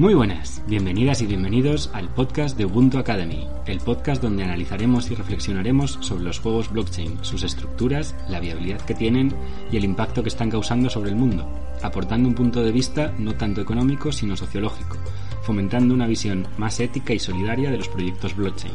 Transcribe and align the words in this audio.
Muy 0.00 0.14
buenas, 0.14 0.62
bienvenidas 0.66 1.20
y 1.20 1.26
bienvenidos 1.26 1.90
al 1.92 2.08
podcast 2.08 2.56
de 2.56 2.64
Ubuntu 2.64 2.96
Academy, 2.96 3.46
el 3.66 3.80
podcast 3.80 4.22
donde 4.22 4.42
analizaremos 4.42 5.10
y 5.10 5.14
reflexionaremos 5.14 5.98
sobre 6.00 6.24
los 6.24 6.40
juegos 6.40 6.72
blockchain, 6.72 7.22
sus 7.22 7.42
estructuras, 7.42 8.14
la 8.26 8.40
viabilidad 8.40 8.80
que 8.80 8.94
tienen 8.94 9.34
y 9.70 9.76
el 9.76 9.84
impacto 9.84 10.22
que 10.22 10.30
están 10.30 10.50
causando 10.50 10.88
sobre 10.88 11.10
el 11.10 11.16
mundo, 11.16 11.46
aportando 11.82 12.30
un 12.30 12.34
punto 12.34 12.62
de 12.62 12.72
vista 12.72 13.12
no 13.18 13.34
tanto 13.34 13.60
económico 13.60 14.10
sino 14.10 14.38
sociológico, 14.38 14.96
fomentando 15.42 15.92
una 15.92 16.06
visión 16.06 16.48
más 16.56 16.80
ética 16.80 17.12
y 17.12 17.18
solidaria 17.18 17.70
de 17.70 17.76
los 17.76 17.88
proyectos 17.88 18.34
blockchain, 18.34 18.72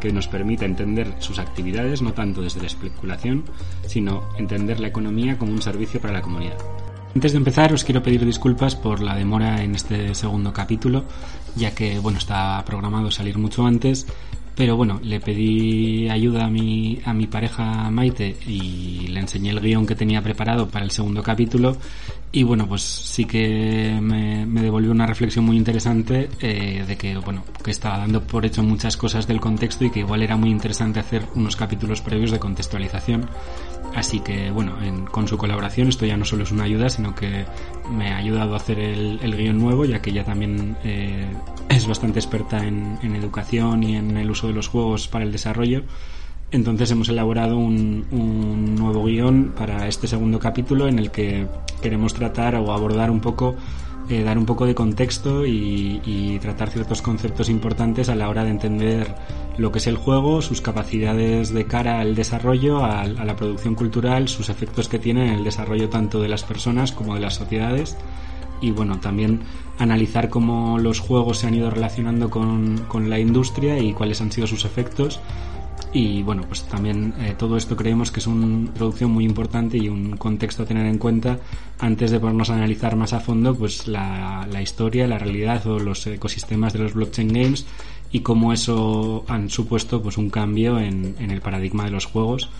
que 0.00 0.12
nos 0.12 0.28
permita 0.28 0.64
entender 0.64 1.12
sus 1.18 1.40
actividades 1.40 2.02
no 2.02 2.12
tanto 2.12 2.40
desde 2.40 2.60
la 2.60 2.68
especulación, 2.68 3.42
sino 3.88 4.28
entender 4.38 4.78
la 4.78 4.86
economía 4.86 5.38
como 5.38 5.50
un 5.50 5.60
servicio 5.60 6.00
para 6.00 6.12
la 6.12 6.22
comunidad. 6.22 6.77
Antes 7.18 7.32
de 7.32 7.38
empezar 7.38 7.72
os 7.74 7.82
quiero 7.82 8.00
pedir 8.00 8.24
disculpas 8.24 8.76
por 8.76 9.02
la 9.02 9.16
demora 9.16 9.64
en 9.64 9.74
este 9.74 10.14
segundo 10.14 10.52
capítulo, 10.52 11.02
ya 11.56 11.74
que 11.74 11.98
bueno, 11.98 12.16
está 12.18 12.62
programado 12.64 13.10
salir 13.10 13.38
mucho 13.38 13.66
antes, 13.66 14.06
pero 14.54 14.76
bueno, 14.76 15.00
le 15.02 15.18
pedí 15.18 16.08
ayuda 16.08 16.44
a 16.44 16.48
mi, 16.48 17.00
a 17.04 17.12
mi 17.12 17.26
pareja 17.26 17.90
Maite 17.90 18.36
y 18.46 19.08
le 19.08 19.18
enseñé 19.18 19.50
el 19.50 19.58
guion 19.58 19.84
que 19.84 19.96
tenía 19.96 20.22
preparado 20.22 20.68
para 20.68 20.84
el 20.84 20.92
segundo 20.92 21.20
capítulo 21.20 21.76
y 22.30 22.42
bueno, 22.42 22.66
pues 22.66 22.82
sí 22.82 23.24
que 23.24 23.98
me, 24.00 24.46
devolvió 24.46 24.90
una 24.90 25.06
reflexión 25.06 25.44
muy 25.44 25.56
interesante 25.56 26.28
eh, 26.40 26.84
de 26.86 26.96
que 26.96 27.16
bueno, 27.16 27.44
que 27.64 27.70
estaba 27.70 27.98
dando 27.98 28.22
por 28.22 28.44
hecho 28.44 28.62
muchas 28.62 28.96
cosas 28.96 29.26
del 29.26 29.40
contexto 29.40 29.84
y 29.84 29.90
que 29.90 30.00
igual 30.00 30.22
era 30.22 30.36
muy 30.36 30.50
interesante 30.50 31.00
hacer 31.00 31.24
unos 31.34 31.56
capítulos 31.56 32.00
previos 32.00 32.30
de 32.30 32.38
contextualización 32.38 33.28
Así 33.94 34.20
que, 34.20 34.50
bueno, 34.50 34.76
con 35.10 35.26
su 35.26 35.38
colaboración 35.38 35.88
esto 35.88 36.06
ya 36.06 36.16
no 36.16 36.24
solo 36.24 36.42
es 36.42 36.52
una 36.52 36.64
ayuda, 36.64 36.88
sino 36.90 37.14
que 37.14 37.46
me 37.90 38.12
ha 38.12 38.18
ayudado 38.18 38.54
a 38.54 38.56
hacer 38.56 38.78
el, 38.78 39.36
guion 39.36 39.58
nuevo, 39.58 39.84
ya 39.84 40.00
que 40.00 40.10
ella 40.10 40.24
también 40.24 40.76
eh, 40.84 41.26
es 41.68 41.86
bastante 41.86 42.18
experta 42.18 42.64
en, 42.64 42.98
educación 43.02 43.82
y 43.82 43.96
en 43.96 44.16
el 44.16 44.30
uso 44.30 44.46
de 44.46 44.52
los 44.52 44.68
juegos 44.68 45.08
para 45.08 45.24
el 45.24 45.32
desarrollo. 45.32 45.82
Entonces 46.50 46.90
hemos 46.90 47.08
elaborado 47.08 47.58
un, 47.58 48.06
un, 48.10 48.74
nuevo 48.74 49.04
guion 49.04 49.52
para 49.56 49.86
este 49.86 50.06
segundo 50.06 50.38
capítulo 50.38 50.88
en 50.88 50.98
el 50.98 51.10
que 51.10 51.46
queremos 51.82 52.14
tratar 52.14 52.54
o 52.54 52.72
abordar 52.72 53.10
un 53.10 53.20
poco 53.20 53.56
eh, 54.10 54.22
dar 54.22 54.38
un 54.38 54.46
poco 54.46 54.64
de 54.64 54.74
contexto 54.74 55.44
y, 55.44 56.38
tratar 56.40 56.70
ciertos 56.70 57.02
conceptos 57.02 57.50
importantes 57.50 58.08
a 58.08 58.14
la 58.14 58.28
hora 58.28 58.44
de 58.44 58.50
entender 58.50 59.14
lo 59.58 59.70
que 59.70 59.80
es 59.80 59.86
el 59.86 59.96
juego, 59.96 60.40
sus 60.40 60.62
capacidades 60.62 61.52
de 61.52 61.66
cara 61.66 62.00
al 62.00 62.14
desarrollo, 62.14 62.84
a, 62.84 63.06
la 63.06 63.36
producción 63.36 63.74
cultural, 63.74 64.28
sus 64.28 64.48
efectos 64.48 64.88
que 64.88 64.98
tiene 64.98 65.28
en 65.28 65.34
el 65.34 65.44
desarrollo 65.44 65.90
tanto 65.90 66.22
de 66.22 66.28
las 66.28 66.44
personas 66.44 66.92
como 66.92 67.16
de 67.16 67.20
las 67.20 67.34
sociedades. 67.34 67.98
Y 68.62 68.70
bueno, 68.70 68.98
también 68.98 69.40
analizar 69.78 70.30
cómo 70.30 70.78
los 70.78 71.00
juegos 71.00 71.38
se 71.38 71.48
han 71.48 71.54
ido 71.54 71.68
relacionando 71.70 72.30
con, 72.30 72.78
con 72.88 73.10
la 73.10 73.18
industria 73.18 73.78
y 73.78 73.92
cuáles 73.92 74.20
han 74.22 74.32
sido 74.32 74.46
sus 74.46 74.64
efectos 74.64 75.20
y 75.92 76.22
bueno, 76.22 76.42
pues 76.46 76.62
también 76.64 77.14
eh, 77.18 77.34
todo 77.38 77.56
esto 77.56 77.76
creemos 77.76 78.10
que 78.10 78.20
es 78.20 78.26
una 78.26 78.46
introducción 78.46 79.10
muy 79.10 79.24
importante 79.24 79.78
y 79.78 79.88
un 79.88 80.16
contexto 80.16 80.62
a 80.62 80.66
tener 80.66 80.86
en 80.86 80.98
cuenta 80.98 81.38
antes 81.78 82.10
de 82.10 82.20
ponernos 82.20 82.50
a 82.50 82.56
analizar 82.56 82.96
más 82.96 83.12
a 83.12 83.20
fondo 83.20 83.54
pues 83.54 83.88
la, 83.88 84.46
historia, 84.60 85.06
la 85.06 85.18
realidad 85.18 85.66
o 85.66 85.78
los 85.78 86.06
ecosistemas 86.06 86.72
de 86.72 86.80
los 86.80 86.94
blockchain 86.94 87.32
games 87.32 87.66
y 88.10 88.20
cómo 88.20 88.52
eso 88.52 89.24
han 89.28 89.50
supuesto 89.50 90.02
pues 90.02 90.18
un 90.18 90.30
cambio 90.30 90.78
en 90.78 91.30
el 91.30 91.40
paradigma 91.40 91.84
de 91.84 91.90
los 91.90 92.06
juegos 92.06 92.50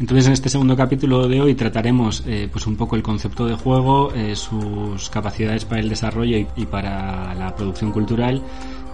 entonces 0.00 0.26
en 0.26 0.32
este 0.32 0.48
segundo 0.48 0.74
capítulo 0.74 1.28
de 1.28 1.42
hoy 1.42 1.54
trataremos 1.54 2.24
eh, 2.26 2.48
pues 2.50 2.66
un 2.66 2.74
poco 2.74 2.96
el 2.96 3.02
concepto 3.02 3.44
de 3.46 3.54
juego, 3.54 4.10
eh, 4.14 4.34
sus 4.34 5.10
capacidades 5.10 5.66
para 5.66 5.82
el 5.82 5.90
desarrollo 5.90 6.38
y, 6.56 6.64
para 6.64 7.34
la 7.34 7.54
producción 7.54 7.92
cultural. 7.92 8.42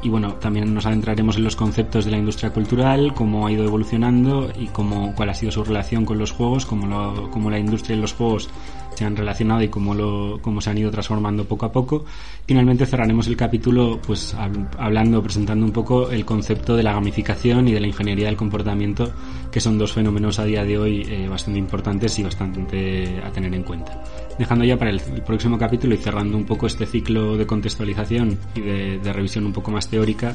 Y 0.02 0.08
bueno, 0.08 0.34
también 0.34 0.74
nos 0.74 0.84
adentraremos 0.84 1.36
en 1.36 1.44
los 1.44 1.54
conceptos 1.54 2.04
de 2.04 2.10
la 2.10 2.18
industria 2.18 2.50
cultural, 2.50 3.14
cómo 3.14 3.46
ha 3.46 3.52
ido 3.52 3.64
evolucionando 3.64 4.50
y 4.58 4.66
cómo, 4.66 5.14
cuál 5.14 5.30
ha 5.30 5.34
sido 5.34 5.52
su 5.52 5.62
relación 5.62 6.04
con 6.04 6.18
los 6.18 6.32
juegos, 6.32 6.66
cómo, 6.66 6.88
lo, 6.88 7.30
cómo 7.30 7.50
la 7.50 7.58
industria 7.60 7.96
y 7.96 8.00
los 8.00 8.12
juegos 8.12 8.50
se 8.96 9.04
han 9.04 9.14
relacionado 9.14 9.62
y 9.62 9.68
cómo, 9.68 9.94
lo, 9.94 10.38
cómo 10.40 10.60
se 10.60 10.70
han 10.70 10.78
ido 10.78 10.90
transformando 10.90 11.44
poco 11.44 11.66
a 11.66 11.72
poco. 11.72 12.04
Finalmente 12.46 12.86
cerraremos 12.86 13.26
el 13.26 13.36
capítulo 13.36 14.00
pues 14.04 14.34
hablando, 14.78 15.22
presentando 15.22 15.66
un 15.66 15.72
poco 15.72 16.10
el 16.10 16.24
concepto 16.24 16.76
de 16.76 16.82
la 16.82 16.92
gamificación 16.92 17.68
y 17.68 17.72
de 17.72 17.80
la 17.80 17.86
ingeniería 17.86 18.26
del 18.26 18.36
comportamiento, 18.36 19.12
que 19.50 19.60
son 19.60 19.78
dos 19.78 19.92
fenómenos 19.92 20.38
a 20.38 20.44
día 20.44 20.64
de 20.64 20.78
hoy 20.78 21.02
eh, 21.08 21.28
bastante 21.28 21.58
importantes 21.58 22.18
y 22.18 22.22
bastante 22.22 23.20
a 23.22 23.30
tener 23.30 23.52
en 23.54 23.62
cuenta. 23.62 24.02
Dejando 24.38 24.64
ya 24.64 24.76
para 24.76 24.90
el, 24.90 25.00
próximo 25.26 25.58
capítulo 25.58 25.94
y 25.94 25.98
cerrando 25.98 26.36
un 26.36 26.44
poco 26.44 26.66
este 26.66 26.86
ciclo 26.86 27.36
de 27.36 27.46
contextualización 27.46 28.38
y 28.54 28.60
de, 28.60 29.12
revisión 29.12 29.46
un 29.46 29.52
poco 29.52 29.70
más 29.70 29.88
teórica, 29.88 30.34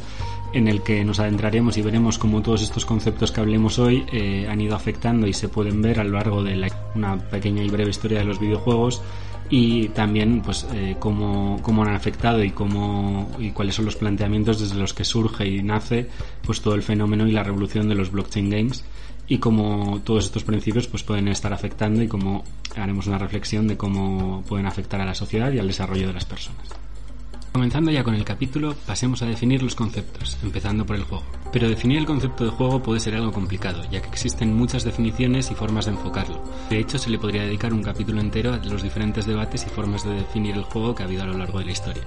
en 0.53 0.67
el 0.67 0.81
que 0.83 1.03
nos 1.03 1.19
adentraremos 1.19 1.77
y 1.77 1.81
veremos 1.81 2.17
cómo 2.17 2.41
todos 2.41 2.61
estos 2.61 2.85
conceptos 2.85 3.31
que 3.31 3.39
hablemos 3.39 3.79
hoy 3.79 4.05
eh, 4.11 4.47
han 4.49 4.59
ido 4.59 4.75
afectando 4.75 5.27
y 5.27 5.33
se 5.33 5.49
pueden 5.49 5.81
ver 5.81 5.99
a 5.99 6.03
lo 6.03 6.11
largo 6.11 6.43
de 6.43 6.71
una 6.95 7.17
pequeña 7.17 7.63
y 7.63 7.69
breve 7.69 7.89
historia 7.89 8.19
de 8.19 8.25
los 8.25 8.39
videojuegos 8.39 9.01
y 9.49 9.89
también 9.89 10.41
pues 10.41 10.65
eh, 10.73 10.95
cómo, 10.97 11.59
cómo, 11.61 11.83
han 11.83 11.93
afectado 11.93 12.43
y 12.43 12.51
cómo 12.51 13.29
y 13.37 13.51
cuáles 13.51 13.75
son 13.75 13.85
los 13.85 13.97
planteamientos 13.97 14.59
desde 14.59 14.75
los 14.75 14.93
que 14.93 15.03
surge 15.03 15.45
y 15.45 15.61
nace 15.61 16.07
pues 16.45 16.61
todo 16.61 16.75
el 16.75 16.83
fenómeno 16.83 17.27
y 17.27 17.31
la 17.31 17.43
revolución 17.43 17.89
de 17.89 17.95
los 17.95 18.11
blockchain 18.11 18.49
games 18.49 18.85
y 19.27 19.37
cómo 19.37 20.01
todos 20.03 20.25
estos 20.25 20.43
principios 20.43 20.87
pues 20.87 21.03
pueden 21.03 21.27
estar 21.27 21.53
afectando 21.53 22.01
y 22.01 22.07
cómo 22.07 22.43
haremos 22.75 23.07
una 23.07 23.17
reflexión 23.17 23.67
de 23.67 23.77
cómo 23.77 24.43
pueden 24.47 24.65
afectar 24.65 25.01
a 25.01 25.05
la 25.05 25.15
sociedad 25.15 25.51
y 25.51 25.59
al 25.59 25.67
desarrollo 25.67 26.07
de 26.07 26.13
las 26.13 26.25
personas. 26.25 26.67
Comenzando 27.51 27.91
ya 27.91 28.05
con 28.05 28.15
el 28.15 28.23
capítulo, 28.23 28.75
pasemos 28.87 29.21
a 29.21 29.25
definir 29.25 29.61
los 29.61 29.75
conceptos, 29.75 30.37
empezando 30.41 30.85
por 30.85 30.95
el 30.95 31.03
juego. 31.03 31.25
Pero 31.51 31.67
definir 31.67 31.97
el 31.97 32.05
concepto 32.05 32.45
de 32.45 32.51
juego 32.51 32.81
puede 32.81 33.01
ser 33.01 33.13
algo 33.13 33.33
complicado, 33.33 33.83
ya 33.91 34.01
que 34.01 34.07
existen 34.07 34.53
muchas 34.53 34.85
definiciones 34.85 35.51
y 35.51 35.55
formas 35.55 35.83
de 35.83 35.91
enfocarlo. 35.91 36.41
De 36.69 36.79
hecho, 36.79 36.97
se 36.97 37.09
le 37.09 37.19
podría 37.19 37.43
dedicar 37.43 37.73
un 37.73 37.83
capítulo 37.83 38.21
entero 38.21 38.53
a 38.53 38.57
los 38.57 38.81
diferentes 38.81 39.25
debates 39.25 39.65
y 39.65 39.69
formas 39.69 40.05
de 40.05 40.13
definir 40.13 40.55
el 40.55 40.63
juego 40.63 40.95
que 40.95 41.03
ha 41.03 41.05
habido 41.05 41.23
a 41.23 41.27
lo 41.27 41.37
largo 41.37 41.59
de 41.59 41.65
la 41.65 41.71
historia. 41.73 42.03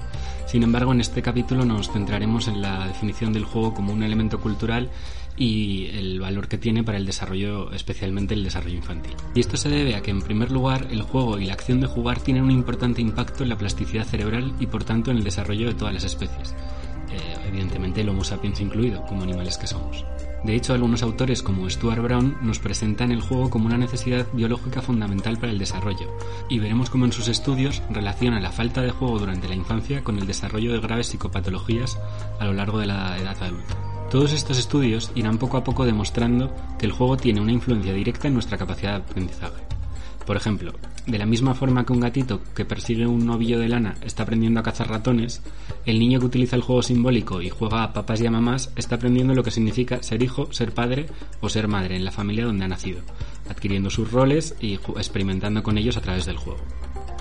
Sin 0.47 0.63
embargo, 0.63 0.93
en 0.93 1.03
este 1.03 1.21
capítulo 1.21 1.67
nos 1.67 1.91
centraremos 1.91 2.49
en 2.49 2.63
la 2.63 2.87
definición 2.87 3.35
del 3.35 3.45
juego 3.45 3.75
como 3.75 3.93
un 3.93 4.03
elemento 4.03 4.41
cultural 4.41 4.89
y 5.37 5.87
el 5.87 6.21
valor 6.21 6.49
que 6.49 6.59
tiene 6.59 6.85
para 6.85 6.99
el 6.99 7.07
desarrollo, 7.07 7.73
especialmente 7.73 8.35
el 8.35 8.45
desarrollo 8.45 8.77
infantil. 8.77 9.15
Y 9.35 9.41
esto 9.41 9.57
se 9.57 9.69
debe 9.69 9.95
a 9.95 10.03
que, 10.03 10.11
en 10.11 10.23
primer 10.23 10.51
lugar, 10.51 10.89
el 10.91 11.03
juego 11.03 11.39
y 11.39 11.47
la 11.47 11.55
acción 11.55 11.81
de 11.81 11.87
jugar 11.87 12.21
tienen 12.21 12.45
un 12.45 12.51
importante 12.51 13.01
impacto 13.01 13.43
en 13.43 13.49
la 13.49 13.59
plasticidad 13.59 14.05
cerebral 14.05 14.55
y, 14.61 14.67
por 14.67 14.85
tanto, 14.85 15.11
en 15.11 15.19
el 15.19 15.25
desarrollo 15.25 15.69
de 15.69 15.75
todas 15.75 15.95
las 15.95 16.05
especies. 16.05 16.55
Eh, 17.11 17.37
evidentemente, 17.49 18.01
el 18.01 18.09
Homo 18.09 18.25
sapiens 18.25 18.61
incluido, 18.61 19.05
como 19.07 19.23
animales 19.23 19.59
que 19.59 19.67
somos. 19.67 20.05
De 20.45 20.55
hecho, 20.55 20.75
algunos 20.75 21.03
autores 21.03 21.43
como 21.43 21.69
Stuart 21.71 22.03
Brown 22.03 22.37
nos 22.43 22.59
presentan 22.59 23.11
el 23.13 23.23
juego 23.23 23.49
como 23.49 23.67
una 23.67 23.79
necesidad 23.79 24.27
biológica 24.35 24.83
fundamental 24.83 25.39
para 25.39 25.53
el 25.53 25.59
desarrollo, 25.59 26.19
y 26.51 26.59
veremos 26.59 26.91
cómo 26.91 27.07
en 27.07 27.13
sus 27.13 27.29
estudios 27.29 27.83
relaciona 27.89 28.41
la 28.41 28.53
falta 28.53 28.83
de 28.83 28.91
juego 28.91 29.19
durante 29.19 29.49
la 29.49 29.55
infancia 29.55 30.05
con 30.05 30.19
el 30.19 30.27
desarrollo 30.27 30.73
de 30.73 30.81
graves 30.81 31.07
psicopatologías 31.07 31.99
a 32.39 32.45
lo 32.45 32.53
largo 32.53 32.79
de 32.79 32.87
la 32.87 33.17
edad 33.19 33.43
adulta. 33.43 33.94
Todos 34.15 34.33
estos 34.33 34.61
estudios 34.61 35.11
irán 35.17 35.39
poco 35.39 35.57
a 35.57 35.65
poco 35.65 35.85
demostrando 35.85 36.55
que 36.79 36.87
el 36.87 36.93
juego 36.93 37.17
tiene 37.17 37.41
una 37.41 37.51
influencia 37.51 37.93
directa 37.93 38.29
en 38.29 38.35
nuestra 38.35 38.57
capacidad 38.57 38.93
de 38.93 38.97
aprendizaje. 38.99 39.61
Por 40.25 40.37
ejemplo, 40.37 40.73
de 41.05 41.19
la 41.19 41.27
misma 41.27 41.57
forma 41.57 41.85
que 41.85 41.93
un 41.93 41.99
gatito 41.99 42.41
que 42.55 42.65
persigue 42.65 43.09
un 43.09 43.27
novillo 43.27 43.59
de 43.59 43.69
lana 43.69 43.97
está 44.03 44.23
aprendiendo 44.23 44.61
a 44.61 44.63
cazar 44.63 44.89
ratones, 44.89 45.43
el 45.85 45.99
niño 45.99 46.21
que 46.21 46.27
utiliza 46.27 46.55
el 46.55 46.63
juego 46.63 46.85
simbólico 46.85 47.43
y 47.43 47.51
juega 47.51 47.83
a 47.83 47.93
papás 47.93 48.21
y 48.21 48.27
a 48.29 48.31
mamás 48.31 48.71
está 48.77 48.95
aprendiendo 48.95 49.35
lo 49.35 49.43
que 49.43 49.51
significa 49.51 50.01
ser 50.05 50.23
hijo, 50.23 50.47
ser 50.53 50.73
padre 50.73 51.07
o 51.41 51.49
ser 51.49 51.67
madre 51.67 51.97
en 51.97 52.05
la 52.05 52.13
familia 52.13 52.45
donde 52.45 52.67
ha 52.67 52.69
nacido, 52.69 53.01
adquiriendo 53.51 53.91
sus 53.91 54.13
roles 54.13 54.55
y 54.61 54.75
experimentando 54.75 55.65
con 55.65 55.77
ellos 55.77 55.97
a 55.97 56.03
través 56.03 56.25
del 56.25 56.37
juego. 56.37 56.61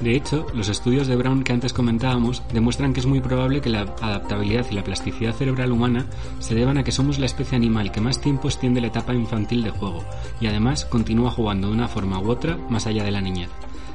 De 0.02 0.16
hecho, 0.16 0.46
los 0.54 0.70
estudios 0.70 1.08
de 1.08 1.16
Brown 1.16 1.44
que 1.44 1.54
antes 1.54 1.72
comentábamos 1.72 2.44
demuestran 2.52 2.94
que 2.94 3.00
es 3.00 3.06
muy 3.06 3.22
probable 3.22 3.62
que 3.62 3.70
la 3.70 3.82
adaptabilidad 4.02 4.66
y 4.70 4.76
la 4.76 4.84
plasticidad 4.84 5.34
cerebral 5.34 5.72
humana 5.72 6.08
se 6.40 6.56
deban 6.56 6.78
a 6.78 6.84
que 6.84 6.92
somos 6.92 7.20
la 7.20 7.26
especie 7.26 7.56
animal 7.56 7.92
que 7.92 8.02
más 8.02 8.20
tiempo 8.20 8.48
extiende 8.48 8.82
la 8.82 8.88
etapa 8.88 9.14
infantil 9.14 9.64
de 9.64 9.70
juego 9.70 10.04
y 10.42 10.48
además 10.48 10.86
continúa 10.86 11.32
jugando 11.32 11.68
de 11.68 11.74
una 11.74 11.88
forma 11.88 12.20
u 12.20 12.30
otra 12.30 12.58
más 12.70 12.88
allá 12.88 13.04
de 13.04 13.12
la 13.12 13.22
niñez. 13.22 13.50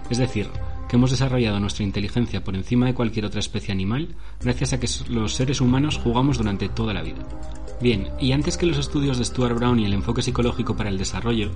Es 0.09 0.19
decir, 0.19 0.49
que 0.89 0.97
hemos 0.97 1.11
desarrollado 1.11 1.61
nuestra 1.61 1.85
inteligencia 1.85 2.43
por 2.43 2.57
encima 2.57 2.87
de 2.87 2.95
cualquier 2.95 3.27
otra 3.27 3.41
especie 3.41 3.73
animal 3.73 4.09
gracias 4.41 4.73
a 4.73 4.81
que 4.81 4.89
los 5.09 5.35
seres 5.35 5.61
humanos 5.61 6.01
jugamos 6.03 6.39
durante 6.39 6.69
toda 6.69 6.95
la 6.95 7.03
vida. 7.03 7.25
Bien, 7.81 8.09
y 8.19 8.33
antes 8.33 8.57
que 8.57 8.67
los 8.67 8.79
estudios 8.79 9.19
de 9.19 9.25
Stuart 9.25 9.55
Brown 9.55 9.79
y 9.79 9.85
el 9.85 9.93
enfoque 9.93 10.23
psicológico 10.23 10.77
para 10.77 10.91
el 10.91 10.99
desarrollo, 10.99 11.51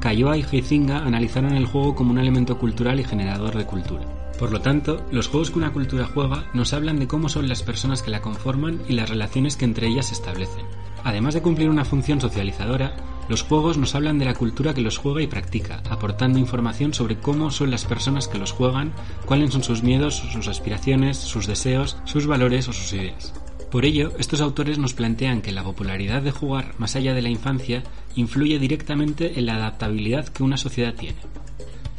Cayoa 0.00 0.36
y 0.36 0.44
Huizinga 0.44 0.98
analizaron 0.98 1.54
el 1.54 1.66
juego 1.66 1.94
como 1.94 2.10
un 2.10 2.18
elemento 2.18 2.58
cultural 2.58 2.98
y 2.98 3.04
generador 3.04 3.56
de 3.56 3.66
cultura. 3.66 4.02
Por 4.40 4.50
lo 4.50 4.60
tanto, 4.60 5.04
los 5.12 5.28
juegos 5.28 5.50
que 5.50 5.58
una 5.58 5.72
cultura 5.72 6.06
juega 6.06 6.46
nos 6.54 6.72
hablan 6.72 6.98
de 6.98 7.06
cómo 7.06 7.28
son 7.28 7.48
las 7.48 7.62
personas 7.62 8.02
que 8.02 8.10
la 8.10 8.22
conforman 8.22 8.80
y 8.88 8.94
las 8.94 9.10
relaciones 9.10 9.56
que 9.56 9.66
entre 9.66 9.86
ellas 9.86 10.06
se 10.06 10.14
establecen. 10.14 10.64
Además 11.04 11.34
de 11.34 11.42
cumplir 11.42 11.68
una 11.68 11.84
función 11.84 12.20
socializadora, 12.20 12.96
Los 13.30 13.42
juegos 13.42 13.78
nos 13.78 13.94
hablan 13.94 14.18
de 14.18 14.24
la 14.24 14.34
cultura 14.34 14.74
que 14.74 14.80
los 14.80 14.98
juega 14.98 15.22
y 15.22 15.28
practica, 15.28 15.84
aportando 15.88 16.40
información 16.40 16.92
sobre 16.92 17.16
cómo 17.16 17.52
son 17.52 17.70
las 17.70 17.84
personas 17.84 18.26
que 18.26 18.38
los 18.38 18.50
juegan, 18.50 18.92
cuáles 19.24 19.52
son 19.52 19.62
sus 19.62 19.84
miedos, 19.84 20.16
sus 20.16 20.48
aspiraciones, 20.48 21.16
sus 21.16 21.46
deseos, 21.46 21.96
sus 22.06 22.26
valores 22.26 22.66
o 22.66 22.72
sus 22.72 22.92
ideas. 22.92 23.32
Por 23.70 23.84
ello, 23.84 24.10
estos 24.18 24.40
autores 24.40 24.78
nos 24.78 24.94
plantean 24.94 25.42
que 25.42 25.52
la 25.52 25.62
popularidad 25.62 26.22
de 26.22 26.32
jugar 26.32 26.74
más 26.78 26.96
allá 26.96 27.14
de 27.14 27.22
la 27.22 27.28
infancia 27.28 27.84
influye 28.16 28.58
directamente 28.58 29.38
en 29.38 29.46
la 29.46 29.54
adaptabilidad 29.54 30.26
que 30.26 30.42
una 30.42 30.56
sociedad 30.56 30.94
tiene. 30.94 31.18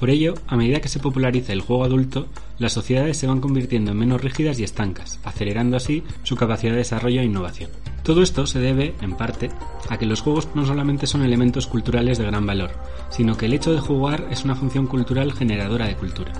Por 0.02 0.10
ello, 0.10 0.34
a 0.48 0.58
medida 0.58 0.82
que 0.82 0.90
se 0.90 1.00
populariza 1.00 1.54
el 1.54 1.62
juego 1.62 1.86
adulto, 1.86 2.28
las 2.60 2.74
sociedades 2.74 3.16
se 3.16 3.28
van 3.28 3.40
convirtiendo 3.40 3.92
en 3.92 4.00
menos 4.00 4.20
rígidas 4.20 4.60
y 4.60 4.66
estancas, 4.66 5.22
acelerando 5.24 5.78
así 5.78 6.04
su 6.24 6.36
capacidad 6.36 6.74
de 6.74 6.80
desarrollo 6.80 7.22
e 7.22 7.26
innovación. 7.26 7.70
Todo 8.04 8.24
esto 8.24 8.48
se 8.48 8.60
debe, 8.60 8.96
en 9.02 9.16
parte, 9.16 9.50
a 9.90 9.98
que 9.98 10.06
los 10.06 10.22
juegos 10.22 10.50
no 10.56 10.66
solamente 10.66 11.06
son 11.06 11.24
elementos 11.24 11.68
culturales 11.68 12.18
de 12.18 12.26
gran 12.26 12.46
valor, 12.46 12.72
sino 13.10 13.38
que 13.38 13.46
el 13.46 13.54
hecho 13.54 13.72
de 13.74 13.80
jugar 13.80 14.28
es 14.32 14.44
una 14.44 14.56
función 14.56 14.88
cultural 14.88 15.34
generadora 15.34 15.86
de 15.88 15.96
cultura. 15.96 16.34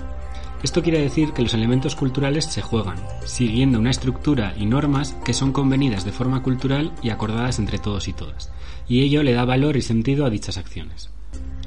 Esto 0.62 0.82
quiere 0.82 1.00
decir 1.00 1.32
que 1.32 1.42
los 1.42 1.54
elementos 1.54 1.96
culturales 1.96 2.44
se 2.44 2.62
juegan, 2.62 2.96
siguiendo 3.24 3.78
una 3.78 3.90
estructura 3.90 4.54
y 4.56 4.66
normas 4.66 5.16
que 5.24 5.34
son 5.34 5.52
convenidas 5.52 6.04
de 6.04 6.12
forma 6.12 6.42
cultural 6.42 6.92
y 7.02 7.10
acordadas 7.10 7.58
entre 7.58 7.78
todos 7.78 8.06
y 8.06 8.12
todas, 8.12 8.52
y 8.88 9.02
ello 9.02 9.22
le 9.22 9.32
da 9.32 9.44
valor 9.44 9.76
y 9.76 9.82
sentido 9.82 10.24
a 10.24 10.30
dichas 10.30 10.58
acciones. 10.58 11.10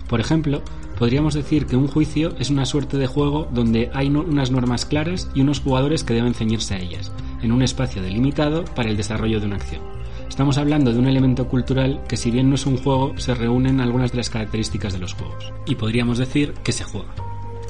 Por 0.07 0.19
ejemplo, 0.19 0.61
podríamos 0.97 1.33
decir 1.33 1.65
que 1.65 1.75
un 1.75 1.87
juicio 1.87 2.35
es 2.39 2.49
una 2.49 2.65
suerte 2.65 2.97
de 2.97 3.07
juego 3.07 3.47
donde 3.51 3.89
hay 3.93 4.07
unas 4.07 4.51
normas 4.51 4.85
claras 4.85 5.29
y 5.33 5.41
unos 5.41 5.59
jugadores 5.59 6.03
que 6.03 6.13
deben 6.13 6.33
ceñirse 6.33 6.75
a 6.75 6.79
ellas, 6.79 7.11
en 7.41 7.51
un 7.51 7.61
espacio 7.61 8.01
delimitado 8.01 8.65
para 8.65 8.89
el 8.89 8.97
desarrollo 8.97 9.39
de 9.39 9.47
una 9.47 9.55
acción. 9.55 9.81
Estamos 10.29 10.57
hablando 10.57 10.91
de 10.91 10.99
un 10.99 11.07
elemento 11.07 11.47
cultural 11.47 12.01
que 12.07 12.17
si 12.17 12.29
bien 12.29 12.49
no 12.49 12.55
es 12.55 12.65
un 12.65 12.77
juego, 12.77 13.17
se 13.17 13.35
reúnen 13.35 13.79
algunas 13.79 14.11
de 14.11 14.17
las 14.17 14.29
características 14.29 14.93
de 14.93 14.99
los 14.99 15.13
juegos, 15.13 15.53
y 15.65 15.75
podríamos 15.75 16.17
decir 16.17 16.53
que 16.63 16.71
se 16.71 16.83
juega. 16.83 17.13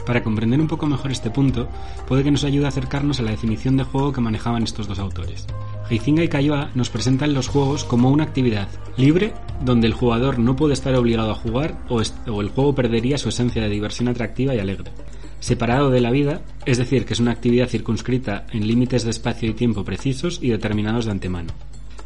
Para 0.06 0.24
comprender 0.24 0.62
un 0.62 0.68
poco 0.68 0.86
mejor 0.86 1.12
este 1.12 1.32
punto, 1.32 1.68
puede 2.08 2.24
que 2.24 2.32
nos 2.32 2.44
ayude 2.44 2.66
a 2.66 2.70
acercarnos 2.70 3.20
a 3.20 3.24
la 3.24 3.32
definición 3.32 3.76
de 3.76 3.84
juego 3.84 4.14
que 4.14 4.22
manejaban 4.22 4.64
estos 4.64 4.88
dos 4.88 5.00
autores. 5.00 5.48
Heizinga 5.90 6.24
y 6.24 6.28
Kaiba 6.28 6.72
nos 6.74 6.90
presentan 6.90 7.34
los 7.34 7.48
juegos 7.48 7.84
como 7.84 8.10
una 8.10 8.24
actividad 8.24 8.68
libre 8.98 9.34
donde 9.64 9.88
el 9.88 9.94
jugador 9.94 10.40
no 10.40 10.56
puede 10.56 10.74
estar 10.74 10.96
obligado 10.96 11.32
a 11.32 11.36
jugar 11.36 11.78
o, 11.90 12.02
o 12.28 12.42
el 12.42 12.50
juego 12.50 12.74
perdería 12.74 13.18
su 13.18 13.30
esencia 13.30 13.62
de 13.62 13.70
diversión 13.70 14.08
atractiva 14.08 14.56
y 14.56 14.60
alegre. 14.60 14.92
Separado 15.40 15.92
de 15.92 16.02
la 16.02 16.10
vida, 16.10 16.42
es 16.66 16.80
decir, 16.80 17.06
que 17.06 17.14
es 17.14 17.20
una 17.20 17.32
actividad 17.32 17.68
circunscrita 17.68 18.48
en 18.52 18.68
límites 18.68 19.04
de 19.04 19.12
espacio 19.12 19.50
y 19.50 19.54
tiempo 19.54 19.84
precisos 19.84 20.40
y 20.42 20.50
determinados 20.50 21.06
de 21.06 21.12
antemano. 21.12 21.54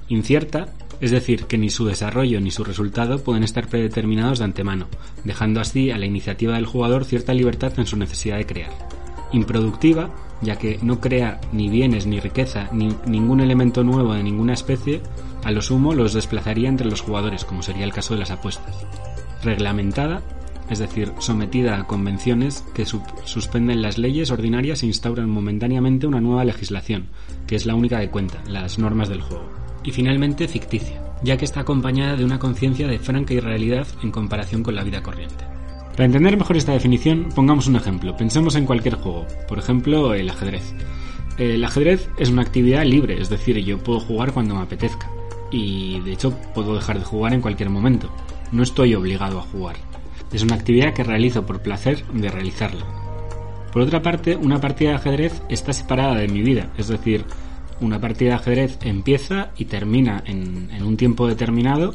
Incierta, 0.09 0.73
es 0.99 1.11
decir, 1.11 1.45
que 1.45 1.57
ni 1.57 1.69
su 1.69 1.85
desarrollo 1.85 2.41
ni 2.41 2.51
su 2.51 2.65
resultado 2.65 3.23
pueden 3.23 3.43
estar 3.43 3.67
predeterminados 3.67 4.39
de 4.39 4.45
antemano, 4.45 4.87
dejando 5.23 5.61
así 5.61 5.91
a 5.91 5.97
la 5.97 6.05
iniciativa 6.05 6.55
del 6.55 6.65
jugador 6.65 7.05
cierta 7.05 7.33
libertad 7.33 7.71
en 7.77 7.85
su 7.85 7.95
necesidad 7.95 8.37
de 8.37 8.45
crear. 8.45 8.71
Improductiva, 9.31 10.13
ya 10.41 10.57
que 10.57 10.79
no 10.81 10.99
crea 10.99 11.39
ni 11.51 11.69
bienes 11.69 12.05
ni 12.05 12.19
riqueza 12.19 12.69
ni 12.71 12.95
ningún 13.05 13.41
elemento 13.41 13.83
nuevo 13.83 14.13
de 14.13 14.23
ninguna 14.23 14.53
especie, 14.53 15.01
a 15.43 15.51
lo 15.51 15.61
sumo 15.61 15.93
los 15.93 16.13
desplazaría 16.13 16.69
entre 16.69 16.89
los 16.89 17.01
jugadores, 17.01 17.45
como 17.45 17.63
sería 17.63 17.85
el 17.85 17.93
caso 17.93 18.13
de 18.13 18.19
las 18.21 18.31
apuestas. 18.31 18.85
Reglamentada, 19.43 20.21
es 20.69 20.79
decir, 20.79 21.13
sometida 21.19 21.77
a 21.77 21.87
convenciones 21.87 22.63
que 22.73 22.85
suspenden 22.85 23.81
las 23.81 23.97
leyes 23.97 24.31
ordinarias 24.31 24.83
e 24.83 24.87
instauran 24.87 25.29
momentáneamente 25.29 26.07
una 26.07 26.21
nueva 26.21 26.45
legislación, 26.45 27.07
que 27.47 27.55
es 27.55 27.65
la 27.65 27.75
única 27.75 27.99
que 27.99 28.09
cuenta, 28.09 28.43
las 28.47 28.79
normas 28.79 29.09
del 29.09 29.21
juego 29.21 29.59
y 29.83 29.91
finalmente 29.91 30.47
ficticia, 30.47 31.01
ya 31.23 31.37
que 31.37 31.45
está 31.45 31.61
acompañada 31.61 32.15
de 32.15 32.25
una 32.25 32.39
conciencia 32.39 32.87
de 32.87 32.99
franca 32.99 33.33
irrealidad 33.33 33.87
en 34.03 34.11
comparación 34.11 34.63
con 34.63 34.75
la 34.75 34.83
vida 34.83 35.01
corriente. 35.01 35.58
Para 35.99 36.05
entender 36.05 36.37
mejor 36.37 36.55
esta 36.55 36.71
definición, 36.71 37.27
pongamos 37.35 37.67
un 37.67 37.75
ejemplo. 37.75 38.15
Pensemos 38.15 38.55
en 38.55 38.65
cualquier 38.65 38.95
juego, 38.95 39.27
por 39.49 39.59
ejemplo 39.59 40.13
el 40.13 40.29
ajedrez. 40.29 40.73
El 41.37 41.61
ajedrez 41.61 42.09
es 42.17 42.29
una 42.29 42.41
actividad 42.41 42.85
libre, 42.85 43.21
es 43.21 43.27
decir, 43.27 43.57
yo 43.57 43.79
puedo 43.79 43.99
jugar 43.99 44.31
cuando 44.31 44.55
me 44.55 44.61
apetezca. 44.61 45.11
Y 45.51 45.99
de 45.99 46.13
hecho 46.13 46.31
puedo 46.55 46.73
dejar 46.75 46.99
de 46.99 47.03
jugar 47.03 47.33
en 47.33 47.41
cualquier 47.41 47.69
momento. 47.69 48.09
No 48.53 48.63
estoy 48.63 48.95
obligado 48.95 49.39
a 49.39 49.41
jugar. 49.41 49.75
Es 50.31 50.41
una 50.41 50.55
actividad 50.55 50.93
que 50.93 51.03
realizo 51.03 51.45
por 51.45 51.61
placer 51.61 52.05
de 52.13 52.29
realizarla. 52.29 52.85
Por 53.73 53.81
otra 53.81 54.01
parte, 54.01 54.37
una 54.37 54.61
partida 54.61 54.91
de 54.91 54.95
ajedrez 54.95 55.41
está 55.49 55.73
separada 55.73 56.15
de 56.15 56.29
mi 56.29 56.41
vida, 56.41 56.69
es 56.77 56.87
decir, 56.87 57.25
una 57.81 57.99
partida 57.99 58.29
de 58.29 58.35
ajedrez 58.35 58.77
empieza 58.83 59.51
y 59.57 59.65
termina 59.65 60.23
en, 60.25 60.81
un 60.81 60.95
tiempo 60.95 61.27
determinado 61.27 61.93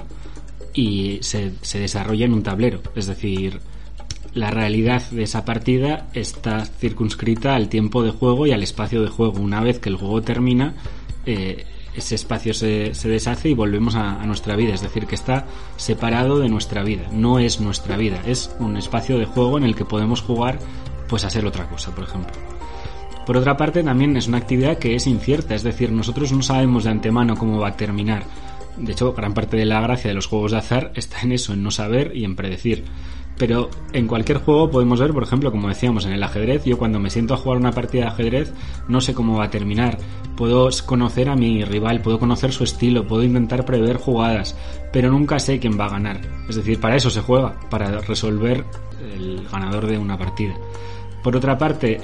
y 0.74 1.20
se, 1.22 1.54
se, 1.62 1.78
desarrolla 1.78 2.26
en 2.26 2.34
un 2.34 2.42
tablero. 2.42 2.82
Es 2.94 3.06
decir, 3.06 3.60
la 4.34 4.50
realidad 4.50 5.02
de 5.10 5.22
esa 5.22 5.44
partida 5.44 6.08
está 6.12 6.64
circunscrita 6.64 7.54
al 7.54 7.68
tiempo 7.68 8.02
de 8.02 8.10
juego 8.10 8.46
y 8.46 8.52
al 8.52 8.62
espacio 8.62 9.02
de 9.02 9.08
juego. 9.08 9.40
Una 9.40 9.60
vez 9.60 9.78
que 9.78 9.88
el 9.88 9.96
juego 9.96 10.22
termina, 10.22 10.74
eh, 11.24 11.64
ese 11.94 12.16
espacio 12.16 12.52
se, 12.52 12.92
deshace 13.04 13.50
y 13.50 13.54
volvemos 13.54 13.94
a, 13.94 14.20
a, 14.20 14.26
nuestra 14.26 14.56
vida. 14.56 14.74
Es 14.74 14.82
decir, 14.82 15.06
que 15.06 15.14
está 15.14 15.46
separado 15.76 16.38
de 16.40 16.48
nuestra 16.48 16.82
vida. 16.82 17.08
No 17.12 17.38
es 17.38 17.60
nuestra 17.60 17.96
vida, 17.96 18.20
es 18.26 18.54
un 18.58 18.76
espacio 18.76 19.18
de 19.18 19.26
juego 19.26 19.58
en 19.58 19.64
el 19.64 19.76
que 19.76 19.84
podemos 19.84 20.20
jugar 20.20 20.58
pues 21.08 21.24
a 21.24 21.28
hacer 21.28 21.46
otra 21.46 21.68
cosa, 21.68 21.94
por 21.94 22.04
ejemplo. 22.04 22.34
Por 23.26 23.36
otra 23.36 23.56
parte, 23.56 23.82
también 23.82 24.16
es 24.16 24.26
una 24.26 24.38
actividad 24.38 24.78
que 24.78 24.94
es 24.94 25.06
incierta, 25.06 25.54
es 25.54 25.62
decir, 25.62 25.90
nosotros 25.90 26.32
no 26.32 26.42
sabemos 26.42 26.84
de 26.84 26.90
antemano 26.90 27.36
cómo 27.36 27.58
va 27.58 27.68
a 27.68 27.76
terminar. 27.76 28.24
De 28.76 28.92
hecho, 28.92 29.12
gran 29.14 29.32
parte 29.32 29.56
de 29.56 29.64
la 29.64 29.80
gracia 29.80 30.08
de 30.08 30.14
los 30.14 30.26
juegos 30.26 30.52
de 30.52 30.58
azar 30.58 30.92
está 30.94 31.20
en 31.22 31.32
eso, 31.32 31.52
en 31.52 31.62
no 31.62 31.70
saber 31.70 32.12
y 32.14 32.24
en 32.24 32.36
predecir. 32.36 32.84
Pero 33.36 33.68
en 33.92 34.06
cualquier 34.06 34.38
juego 34.38 34.70
podemos 34.70 35.00
ver, 35.00 35.12
por 35.12 35.24
ejemplo, 35.24 35.50
como 35.50 35.68
decíamos 35.68 36.06
en 36.06 36.12
el 36.12 36.22
ajedrez, 36.22 36.64
yo 36.64 36.78
cuando 36.78 37.00
me 37.00 37.10
siento 37.10 37.34
a 37.34 37.36
jugar 37.36 37.58
una 37.58 37.72
partida 37.72 38.02
de 38.02 38.08
ajedrez 38.08 38.52
no 38.86 39.00
sé 39.00 39.12
cómo 39.12 39.38
va 39.38 39.46
a 39.46 39.50
terminar. 39.50 39.98
Puedo 40.36 40.68
conocer 40.86 41.28
a 41.28 41.36
mi 41.36 41.64
rival, 41.64 42.00
puedo 42.00 42.18
conocer 42.18 42.52
su 42.52 42.64
estilo, 42.64 43.06
puedo 43.06 43.22
intentar 43.24 43.64
prever 43.64 43.96
jugadas, 43.96 44.56
pero 44.92 45.10
nunca 45.10 45.38
sé 45.38 45.58
quién 45.58 45.78
va 45.78 45.86
a 45.86 45.90
ganar. 45.90 46.20
Es 46.48 46.56
decir, 46.56 46.80
para 46.80 46.96
eso 46.96 47.10
se 47.10 47.20
juega, 47.20 47.58
para 47.70 48.00
resolver 48.00 48.64
el 49.14 49.46
ganador 49.50 49.86
de 49.86 49.98
una 49.98 50.16
partida. 50.16 50.54
Por 51.24 51.36
otra 51.36 51.56
parte, 51.56 51.96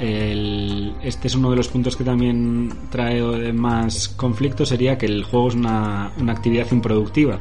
este 1.03 1.29
es 1.29 1.35
uno 1.35 1.50
de 1.50 1.56
los 1.56 1.69
puntos 1.69 1.94
que 1.94 2.05
también 2.05 2.73
trae 2.88 3.53
más 3.53 4.09
conflicto, 4.09 4.65
sería 4.65 4.97
que 4.97 5.05
el 5.05 5.25
juego 5.25 5.49
es 5.49 5.55
una, 5.56 6.06
actividad 6.06 6.67
improductiva, 6.73 7.38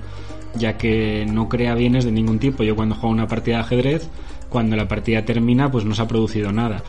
ya 0.56 0.78
que 0.78 1.26
no 1.26 1.50
crea 1.50 1.76
bienes 1.76 2.06
de 2.06 2.12
ningún 2.12 2.40
tipo. 2.40 2.64
Yo 2.64 2.76
cuando 2.76 2.96
juego 2.96 3.14
una 3.14 3.28
partida 3.28 3.58
de 3.58 3.62
ajedrez, 3.62 4.10
cuando 4.50 4.76
la 4.76 4.88
partida 4.88 5.24
termina, 5.24 5.72
pues 5.72 5.86
no 5.86 5.94
se 5.94 6.02
ha 6.02 6.08
producido 6.08 6.52
nada. 6.52 6.84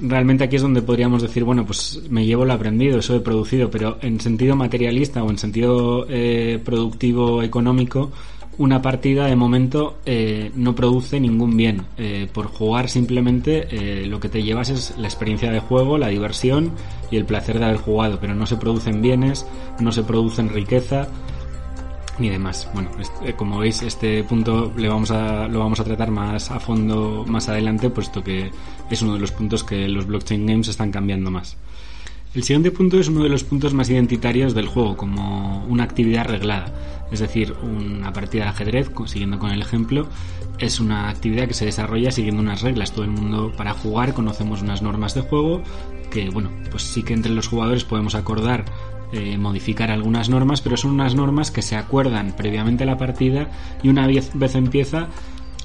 Realmente 0.00 0.44
aquí 0.44 0.56
es 0.56 0.62
donde 0.62 0.82
podríamos 0.82 1.22
decir, 1.22 1.42
bueno, 1.42 1.66
pues 1.66 2.02
me 2.08 2.24
llevo 2.24 2.44
lo 2.44 2.52
aprendido, 2.52 2.98
eso 2.98 3.16
he 3.16 3.20
producido, 3.20 3.68
pero 3.70 3.98
en 4.00 4.20
sentido 4.20 4.54
materialista 4.54 5.24
o 5.24 5.30
en 5.30 5.38
sentido 5.38 6.06
eh, 6.08 6.60
productivo 6.64 7.42
económico, 7.42 8.12
una 8.58 8.80
partida 8.80 9.26
de 9.26 9.36
momento 9.36 9.98
eh, 10.04 10.52
no 10.54 10.74
produce 10.74 11.18
ningún 11.18 11.56
bien. 11.56 11.82
Eh, 11.96 12.28
por 12.32 12.46
jugar 12.46 12.88
simplemente 12.88 14.06
lo 14.06 14.20
que 14.20 14.28
te 14.28 14.42
llevas 14.42 14.68
es 14.68 14.94
la 14.98 15.08
experiencia 15.08 15.50
de 15.50 15.60
juego, 15.60 15.98
la 15.98 16.08
diversión 16.08 16.72
y 17.10 17.16
el 17.16 17.24
placer 17.24 17.58
de 17.58 17.64
haber 17.66 17.78
jugado, 17.78 18.18
pero 18.20 18.34
no 18.34 18.46
se 18.46 18.56
producen 18.56 19.02
bienes, 19.02 19.46
no 19.80 19.90
se 19.90 20.04
producen 20.04 20.48
riqueza 20.50 21.08
ni 22.18 22.28
demás. 22.28 22.68
Bueno, 22.72 22.90
como 23.36 23.58
veis, 23.58 23.82
este 23.82 24.24
punto 24.24 24.72
le 24.76 24.88
vamos 24.88 25.10
a, 25.10 25.48
lo 25.48 25.60
vamos 25.60 25.80
a 25.80 25.84
tratar 25.84 26.10
más 26.10 26.50
a 26.50 26.60
fondo 26.60 27.24
más 27.26 27.48
adelante, 27.48 27.90
puesto 27.90 28.22
que 28.22 28.50
es 28.90 29.02
uno 29.02 29.14
de 29.14 29.20
los 29.20 29.32
puntos 29.32 29.64
que 29.64 29.88
los 29.88 30.06
blockchain 30.06 30.46
games 30.46 30.68
están 30.68 30.90
cambiando 30.90 31.30
más. 31.30 31.56
El 32.34 32.44
siguiente 32.44 32.70
punto 32.70 33.00
es 33.00 33.08
uno 33.08 33.22
de 33.22 33.30
los 33.30 33.42
puntos 33.42 33.72
más 33.72 33.88
identitarios 33.88 34.54
del 34.54 34.68
juego, 34.68 34.96
como 34.96 35.64
una 35.66 35.84
actividad 35.84 36.26
reglada. 36.26 36.72
Es 37.10 37.20
decir, 37.20 37.54
una 37.62 38.12
partida 38.12 38.44
de 38.44 38.50
ajedrez, 38.50 38.90
siguiendo 39.06 39.38
con 39.38 39.50
el 39.50 39.62
ejemplo, 39.62 40.06
es 40.58 40.78
una 40.78 41.08
actividad 41.08 41.48
que 41.48 41.54
se 41.54 41.64
desarrolla 41.64 42.10
siguiendo 42.10 42.42
unas 42.42 42.60
reglas. 42.60 42.92
Todo 42.92 43.04
el 43.04 43.10
mundo 43.10 43.52
para 43.56 43.72
jugar 43.72 44.12
conocemos 44.12 44.60
unas 44.60 44.82
normas 44.82 45.14
de 45.14 45.22
juego 45.22 45.62
que, 46.10 46.28
bueno, 46.28 46.50
pues 46.70 46.82
sí 46.82 47.02
que 47.02 47.14
entre 47.14 47.32
los 47.32 47.48
jugadores 47.48 47.84
podemos 47.84 48.14
acordar 48.14 48.66
eh, 49.12 49.38
modificar 49.38 49.90
algunas 49.90 50.28
normas, 50.28 50.60
pero 50.60 50.76
son 50.76 50.92
unas 50.92 51.14
normas 51.14 51.50
que 51.50 51.62
se 51.62 51.76
acuerdan 51.76 52.32
previamente 52.36 52.84
a 52.84 52.86
la 52.86 52.98
partida 52.98 53.50
y 53.82 53.88
una 53.88 54.06
vez, 54.06 54.30
empieza 54.54 55.08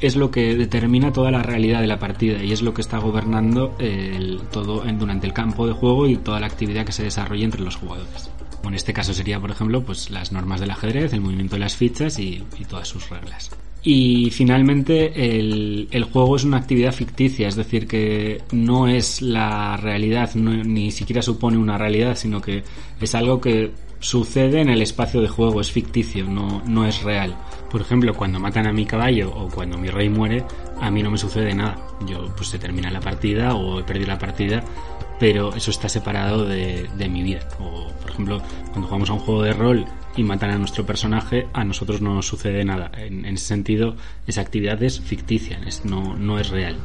es 0.02 0.16
lo 0.16 0.32
que 0.32 0.56
determina 0.56 1.14
toda 1.14 1.32
la 1.32 1.44
realidad 1.44 1.80
de 1.80 1.88
la 1.88 2.00
partida 2.00 2.44
y 2.44 2.52
es 2.52 2.62
lo 2.62 2.74
que 2.74 2.82
está 2.82 2.98
gobernando 2.98 3.76
el, 3.80 4.42
todo 4.52 4.84
durante 4.98 5.28
el 5.28 5.34
campo 5.34 5.66
de 5.66 5.74
juego 5.74 6.08
y 6.08 6.18
toda 6.18 6.42
la 6.42 6.48
actividad 6.48 6.86
que 6.86 6.92
se 6.92 7.04
desarrolla 7.04 7.46
entre 7.46 7.62
los 7.62 7.78
jugadores. 7.78 8.30
En 8.64 8.74
este 8.74 8.94
caso 8.94 9.14
sería, 9.14 9.40
por 9.40 9.52
ejemplo, 9.52 9.84
pues 9.84 10.10
las 10.10 10.32
normas 10.32 10.60
del 10.60 10.72
ajedrez, 10.72 11.14
el 11.14 11.22
movimiento 11.22 11.56
de 11.56 11.60
las 11.60 11.76
fichas 11.76 12.18
y, 12.20 12.44
todas 12.70 12.88
sus 12.88 13.10
reglas. 13.10 13.52
Y 13.86 14.30
finalmente 14.32 15.12
el, 15.38 15.90
el, 15.92 16.04
juego 16.06 16.38
es 16.38 16.46
una 16.46 16.56
actividad 16.58 16.94
ficticia, 16.94 17.50
es 17.50 17.58
decir, 17.58 17.86
que 17.86 18.42
no 18.54 18.88
es 18.88 19.22
la 19.22 19.76
realidad, 19.76 20.34
ni 20.36 20.90
siquiera 20.90 21.22
supone 21.22 21.58
una 21.58 21.78
realidad, 21.78 22.16
sino 22.16 22.42
que 22.42 22.64
es 23.02 23.14
algo 23.14 23.42
que 23.42 23.72
sucede 24.04 24.60
en 24.60 24.70
el 24.70 24.82
espacio 24.82 25.22
de 25.22 25.30
juego, 25.30 25.62
es 25.62 25.72
ficticio, 25.72 26.26
no, 26.26 26.62
no 26.66 26.86
es 26.86 27.02
real. 27.04 27.36
Por 27.72 27.82
ejemplo, 27.82 28.14
cuando 28.14 28.40
matan 28.40 28.68
a 28.68 28.74
mi 28.74 28.86
caballo 28.86 29.34
o 29.34 29.48
cuando 29.50 29.78
mi 29.78 29.90
rey 29.90 30.10
muere, 30.10 30.44
a 30.80 30.92
mí 30.92 31.02
no 31.02 31.10
me 31.10 31.18
sucede 31.18 31.56
nada. 31.56 31.78
Yo 32.06 32.28
pues 32.36 32.50
se 32.50 32.60
termina 32.60 32.92
la 32.92 33.00
partida 33.00 33.56
o 33.56 33.80
he 33.80 33.84
perdido 33.84 34.08
la 34.10 34.20
partida, 34.20 34.64
pero 35.20 35.56
eso 35.56 35.72
está 35.72 35.88
separado 35.88 36.46
de, 36.46 36.90
de 36.98 37.10
mi 37.10 37.24
vida. 37.24 37.48
O 37.60 37.88
por 38.02 38.12
ejemplo, 38.12 38.42
cuando 38.72 38.88
jugamos 38.88 39.10
a 39.10 39.14
un 39.14 39.20
juego 39.20 39.42
de 39.42 39.54
rol 39.54 39.86
y 40.18 40.24
matan 40.24 40.52
a 40.52 40.58
nuestro 40.58 40.86
personaje, 40.86 41.48
a 41.54 41.64
nosotros 41.64 42.02
no 42.02 42.14
nos 42.14 42.28
sucede 42.28 42.66
nada. 42.66 42.92
En, 42.98 43.26
ese 43.26 43.46
sentido, 43.46 43.96
esa 44.28 44.42
actividad 44.42 44.84
es 44.84 45.00
ficticia, 45.00 45.60
no, 45.86 46.16
no 46.16 46.40
es 46.40 46.50
real. 46.50 46.78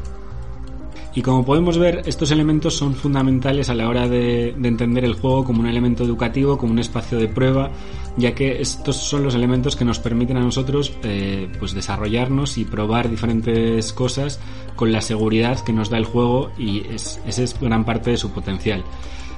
Y 1.14 1.22
como 1.22 1.44
podemos 1.44 1.78
ver, 1.78 2.02
estos 2.06 2.30
elementos 2.30 2.76
son 2.76 2.94
fundamentales 2.94 3.70
a 3.70 3.74
la 3.74 3.88
hora 3.88 4.08
de, 4.08 4.50
entender 4.50 5.04
el 5.04 5.14
juego 5.14 5.44
como 5.44 5.60
un 5.60 5.66
elemento 5.66 6.04
educativo, 6.04 6.58
como 6.58 6.72
un 6.72 6.78
espacio 6.78 7.18
de 7.18 7.28
prueba, 7.28 7.70
ya 8.16 8.34
que 8.34 8.60
estos 8.60 8.96
son 8.96 9.24
los 9.24 9.34
elementos 9.34 9.74
que 9.74 9.84
nos 9.84 9.98
permiten 9.98 10.36
a 10.36 10.40
nosotros 10.40 10.92
eh, 11.02 11.50
pues 11.58 11.74
desarrollarnos 11.74 12.58
y 12.58 12.64
probar 12.64 13.08
diferentes 13.08 13.92
cosas 13.92 14.38
con 14.76 14.92
la 14.92 15.00
seguridad 15.00 15.58
que 15.60 15.72
nos 15.72 15.90
da 15.90 15.98
el 15.98 16.04
juego 16.04 16.50
y 16.58 16.86
es, 16.86 17.20
esa 17.26 17.42
es 17.42 17.58
gran 17.58 17.84
parte 17.84 18.10
de 18.10 18.16
su 18.16 18.30
potencial. 18.30 18.84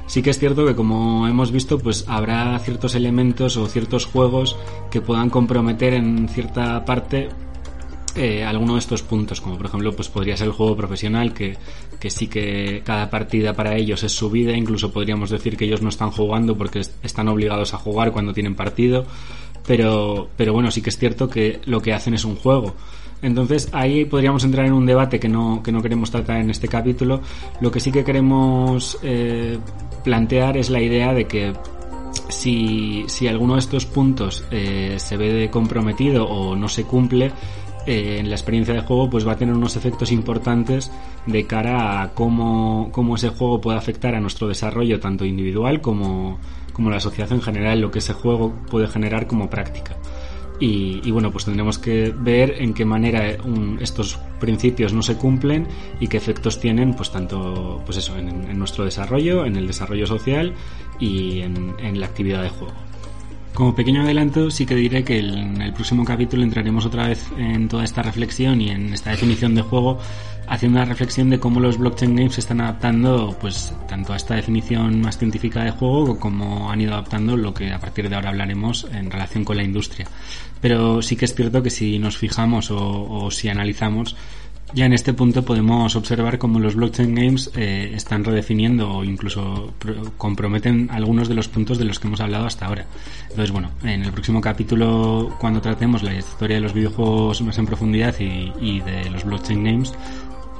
Sí 0.07 0.23
que 0.23 0.31
es 0.31 0.41
cierto 0.41 0.67
que 0.67 0.75
como 0.75 1.29
hemos 1.29 1.53
visto, 1.53 1.79
pues 1.79 2.05
habrá 2.09 2.59
ciertos 2.59 2.97
elementos 2.97 3.57
o 3.57 3.67
ciertos 3.67 4.07
juegos 4.07 4.57
que 4.91 5.00
puedan 5.00 5.31
comprometer 5.31 5.95
en 5.95 6.29
cierta 6.29 6.85
parte 6.85 7.29
eh, 8.17 8.45
alguno 8.45 8.75
de 8.75 8.81
estos 8.81 9.02
puntos, 9.02 9.40
como 9.40 9.57
por 9.57 9.67
ejemplo, 9.67 9.93
pues 9.93 10.09
podría 10.09 10.37
ser 10.37 10.49
el 10.49 10.52
juego 10.52 10.76
profesional, 10.76 11.33
que, 11.33 11.57
sí 12.09 12.29
que 12.29 12.83
cada 12.85 13.11
partida 13.11 13.52
para 13.55 13.76
ellos 13.76 14.02
es 14.02 14.12
su 14.12 14.31
vida, 14.31 14.52
incluso 14.52 14.93
podríamos 14.93 15.31
decir 15.31 15.57
que 15.57 15.64
ellos 15.64 15.83
no 15.83 15.88
están 15.88 16.11
jugando 16.11 16.57
porque 16.57 16.81
están 17.02 17.29
obligados 17.29 17.75
a 17.75 17.79
jugar 17.79 18.12
cuando 18.12 18.33
tienen 18.33 18.55
partido, 18.55 19.07
pero, 19.67 20.29
pero 20.37 20.52
bueno, 20.52 20.71
sí 20.71 20.83
que 20.83 20.90
es 20.90 20.99
cierto 20.99 21.29
que 21.29 21.61
lo 21.64 21.81
que 21.81 21.93
hacen 21.93 22.14
es 22.14 22.25
un 22.25 22.37
juego. 22.37 22.75
Entonces 23.23 23.69
ahí 23.73 24.05
podríamos 24.05 24.45
entrar 24.45 24.67
en 24.67 24.73
un 24.73 24.87
debate 24.87 25.21
que 25.21 25.29
no, 25.29 25.62
que 25.62 25.73
no 25.73 25.83
queremos 25.83 26.11
tratar 26.11 26.40
en 26.40 26.50
este 26.50 26.69
capítulo. 26.69 27.21
Lo 27.61 27.71
que 27.71 27.81
sí 27.81 27.93
que 27.93 28.05
queremos 28.05 28.99
eh, 29.02 29.59
plantear 30.02 30.57
es 30.57 30.71
la 30.71 30.81
idea 30.81 31.12
de 31.12 31.26
que 31.26 31.52
si, 32.29 33.05
si 33.09 33.29
alguno 33.29 33.55
de 33.55 33.61
estos 33.61 33.87
puntos 33.87 34.45
eh, 34.50 34.95
se 34.99 35.17
ve 35.17 35.50
comprometido 35.50 36.26
o 36.26 36.57
no 36.57 36.69
se 36.69 36.85
cumple, 36.85 37.33
eh, 37.87 38.19
en 38.19 38.29
la 38.29 38.37
experiencia 38.37 38.75
de 38.75 38.81
juego 38.81 39.09
pues 39.11 39.27
va 39.27 39.33
a 39.33 39.37
tener 39.37 39.55
unos 39.55 39.77
efectos 39.77 40.13
importantes 40.13 40.91
de 41.27 41.47
cara 41.47 42.03
a 42.03 42.15
cómo, 42.15 42.91
cómo 42.93 43.17
ese 43.17 43.31
juego 43.31 43.61
puede 43.61 43.79
afectar 43.79 44.15
a 44.15 44.21
nuestro 44.21 44.49
desarrollo 44.49 45.01
tanto 45.01 45.25
individual 45.25 45.81
como, 45.81 46.39
como 46.73 46.91
la 46.91 47.01
sociedad 47.01 47.33
en 47.33 47.43
general, 47.43 47.81
lo 47.81 47.91
que 47.91 48.01
ese 48.01 48.13
juego 48.13 48.53
puede 48.71 48.87
generar 48.89 49.27
como 49.27 49.49
práctica. 49.51 49.97
Y, 50.63 51.11
bueno, 51.11 51.33
pues 51.33 51.47
tendremos 51.47 51.79
que 51.79 52.15
ver 52.15 52.57
en 52.59 52.75
qué 52.75 52.85
manera 52.85 53.35
estos 53.81 54.19
principios 54.39 54.93
no 54.93 55.01
se 55.01 55.17
cumplen 55.17 55.67
y 56.01 56.07
qué 56.07 56.19
efectos 56.19 56.61
tienen, 56.61 56.93
pues 56.93 57.11
tanto, 57.11 57.81
pues 57.87 57.97
eso, 57.97 58.15
en, 58.19 58.59
nuestro 58.59 58.85
desarrollo, 58.85 59.47
en 59.47 59.57
el 59.57 59.67
desarrollo 59.67 60.07
social 60.07 60.53
y 60.99 61.41
en 61.41 61.99
la 61.99 62.05
actividad 62.05 62.43
de 62.43 62.51
juego. 62.51 62.90
Como 63.54 63.75
pequeño 63.75 64.02
adelanto, 64.02 64.50
sí 64.50 64.64
que 64.64 64.75
diré 64.75 65.04
que 65.04 65.19
en 65.19 65.61
el 65.61 65.73
próximo 65.73 66.04
capítulo 66.04 66.42
entraremos 66.42 66.87
otra 66.87 67.09
vez 67.09 67.26
en 67.37 67.69
toda 67.69 67.85
esta 67.85 68.02
reflexión 68.02 68.61
y 68.61 68.71
en 68.71 68.95
esta 68.95 69.11
definición 69.11 69.54
de 69.54 69.62
juego, 69.62 69.99
haciendo 70.47 70.78
una 70.78 70.87
reflexión 70.87 71.30
de 71.30 71.38
cómo 71.38 71.61
los 71.61 71.76
blockchain 71.76 72.16
games 72.16 72.35
se 72.35 72.40
están 72.40 72.61
adaptando, 72.61 73.37
pues, 73.40 73.75
tanto 73.88 74.12
a 74.12 74.16
esta 74.16 74.35
definición 74.35 75.00
más 75.00 75.19
científica 75.19 75.64
de 75.64 75.73
juego 75.73 76.19
como 76.19 76.71
han 76.71 76.80
ido 76.80 76.92
adaptando 76.92 77.37
lo 77.37 77.52
que 77.52 77.73
a 77.73 77.78
partir 77.78 78.09
de 78.09 78.14
ahora 78.14 78.30
hablaremos 78.30 78.87
en 78.92 79.11
relación 79.11 79.45
con 79.45 79.57
la 79.57 79.64
industria. 79.64 80.07
Pero 80.61 81.02
sí 81.02 81.16
que 81.16 81.25
es 81.25 81.35
cierto 81.35 81.62
que 81.62 81.71
si 81.71 81.99
nos 81.99 82.16
fijamos 82.16 82.71
o, 82.71 82.78
o 83.11 83.30
si 83.30 83.49
analizamos, 83.49 84.16
ya 84.75 84.87
en 84.87 84.93
este 84.93 85.12
punto 85.12 85.45
podemos 85.45 85.97
observar 85.97 86.39
cómo 86.39 86.59
los 86.61 86.75
blockchain 86.75 87.15
games 87.15 87.50
eh, 87.57 87.93
están 87.95 88.25
redefiniendo 88.25 88.91
o 88.91 89.05
incluso 89.05 89.75
comprometen 90.17 90.89
algunos 90.93 91.29
de 91.29 91.35
los 91.35 91.49
puntos 91.49 91.79
de 91.79 91.85
los 91.85 91.99
que 91.99 92.07
hemos 92.07 92.21
hablado 92.21 92.47
hasta 92.47 92.67
ahora. 92.67 92.87
Entonces, 93.23 93.50
bueno, 93.50 93.71
en 93.83 94.03
el 94.03 94.12
próximo 94.12 94.41
capítulo, 94.41 95.37
cuando 95.41 95.61
tratemos 95.61 96.03
la 96.03 96.15
historia 96.15 96.57
de 96.57 96.62
los 96.62 96.73
videojuegos 96.73 97.43
más 97.43 97.59
en 97.59 97.67
profundidad 97.67 98.15
y, 98.19 98.81
de 98.81 99.11
los 99.11 99.25
blockchain 99.25 99.65
games, 99.65 99.93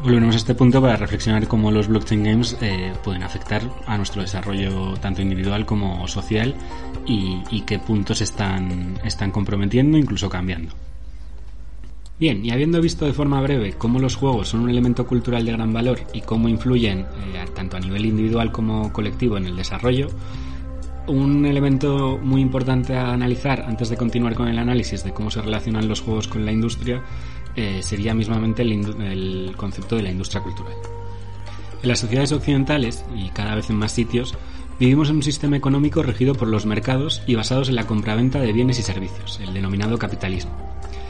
volveremos 0.03 0.35
a 0.35 0.39
este 0.39 0.55
punto 0.55 0.81
para 0.81 0.97
reflexionar 0.97 1.47
cómo 1.47 1.71
los 1.71 1.89
blockchain 1.89 2.25
games 2.25 2.57
eh, 2.61 2.93
pueden 3.05 3.23
afectar 3.23 3.63
a 3.87 3.97
nuestro 3.97 4.23
desarrollo 4.23 4.95
tanto 4.95 5.23
individual 5.23 5.67
como 5.67 6.07
social 6.09 6.55
y, 7.07 7.43
y 7.51 7.63
qué 7.63 7.79
puntos 7.79 8.21
están, 8.21 8.99
están 9.05 9.31
comprometiendo, 9.31 9.99
incluso 9.99 10.29
cambiando. 10.29 10.75
Bien, 12.21 12.45
y 12.45 12.51
habiendo 12.51 12.83
visto 12.83 13.07
de 13.07 13.15
forma 13.15 13.41
breve 13.41 13.73
cómo 13.79 13.99
los 13.99 14.15
juegos 14.15 14.49
son 14.49 14.61
un 14.61 14.69
elemento 14.69 15.07
cultural 15.07 15.47
de 15.47 15.53
gran 15.53 15.73
valor 15.73 16.01
y 16.13 16.21
cómo 16.21 16.51
influyen 16.51 16.99
eh, 17.01 17.47
tanto 17.55 17.79
a 17.79 17.81
nivel 17.81 18.05
individual 18.05 18.53
como 18.53 18.93
colectivo 18.93 19.39
en 19.39 19.47
el 19.47 19.57
desarrollo, 19.57 20.09
un 21.07 21.47
elemento 21.47 22.19
muy 22.23 22.43
importante 22.43 22.95
a 22.95 23.15
analizar 23.15 23.63
antes 23.63 23.89
de 23.89 23.97
continuar 23.97 24.35
con 24.35 24.49
el 24.49 24.59
análisis 24.59 25.03
de 25.03 25.15
cómo 25.15 25.31
se 25.31 25.41
relacionan 25.41 25.89
los 25.89 26.03
juegos 26.03 26.29
con 26.29 26.45
la 26.45 26.53
industria 26.53 27.03
eh, 27.57 27.81
sería 27.83 28.13
mismamente 28.13 28.61
el 28.61 29.55
concepto 29.57 29.97
de 29.97 30.03
la 30.03 30.11
industria 30.11 30.43
cultural. 30.43 30.75
En 31.83 31.89
las 31.89 32.01
sociedades 32.01 32.33
occidentales, 32.33 33.03
y 33.17 33.31
cada 33.31 33.55
vez 33.55 33.71
en 33.71 33.77
más 33.77 33.93
sitios, 33.93 34.37
vivimos 34.81 35.11
en 35.11 35.17
un 35.17 35.23
sistema 35.23 35.59
económico 35.59 36.03
regido 36.03 36.35
por 36.35 36.49
los 36.49 36.65
mercados 36.65 37.23
y 37.27 37.35
basados 37.35 37.69
en 37.69 37.75
la 37.77 37.87
compraventa 37.87 38.41
de 38.41 38.53
bienes 38.55 38.79
y 38.79 38.83
servicios, 38.83 39.39
el 39.41 39.53
denominado 39.53 39.99
capitalismo. 39.99 40.53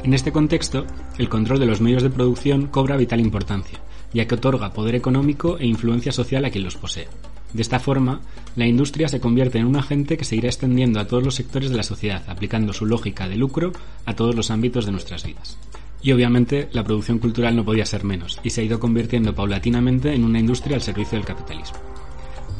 En 0.03 0.13
este 0.13 0.33
contexto, 0.33 0.87
el 1.19 1.29
control 1.29 1.61
de 1.61 1.67
los 1.67 1.81
medios 1.81 2.03
de 2.03 2.11
producción 2.11 2.67
cobra 2.67 2.97
vital 2.97 3.21
importancia, 3.21 3.79
ya 4.13 4.27
que 4.27 4.35
otorga 4.35 4.73
poder 4.73 4.97
económico 4.97 5.57
e 5.59 5.67
influencia 5.67 6.11
social 6.11 6.45
a 6.45 6.51
quien 6.51 6.65
los 6.65 6.77
posee. 6.77 7.07
De 7.53 7.63
esta 7.63 7.79
forma, 7.79 8.21
la 8.57 8.67
industria 8.67 9.09
se 9.09 9.21
convierte 9.21 9.59
en 9.59 9.67
un 9.67 9.77
agente 9.77 10.17
que 10.17 10.25
seguirá 10.25 10.49
extendiendo 10.49 10.99
a 10.99 11.07
todos 11.07 11.23
los 11.23 11.37
sectores 11.37 11.71
de 11.71 11.77
la 11.77 11.85
sociedad, 11.85 12.25
aplicando 12.29 12.73
su 12.73 12.87
lógica 12.87 13.29
de 13.29 13.37
lucro 13.37 13.73
a 14.05 14.17
todos 14.17 14.35
los 14.35 14.51
ámbitos 14.51 14.85
de 14.85 14.93
nuestras 14.93 15.25
vidas. 15.25 15.59
Y 16.03 16.11
obviamente 16.11 16.69
la 16.73 16.83
producción 16.83 17.21
cultural 17.21 17.55
no 17.55 17.65
podía 17.65 17.87
ser 17.87 18.03
menos, 18.03 18.41
y 18.43 18.51
se 18.51 18.63
ha 18.63 18.65
ido 18.65 18.81
convirtiendo 18.81 19.33
paulatinamente 19.33 20.13
en 20.13 20.25
una 20.25 20.41
industria 20.41 20.75
al 20.75 20.83
servicio 20.83 21.19
del 21.19 21.27
capitalismo. 21.27 21.90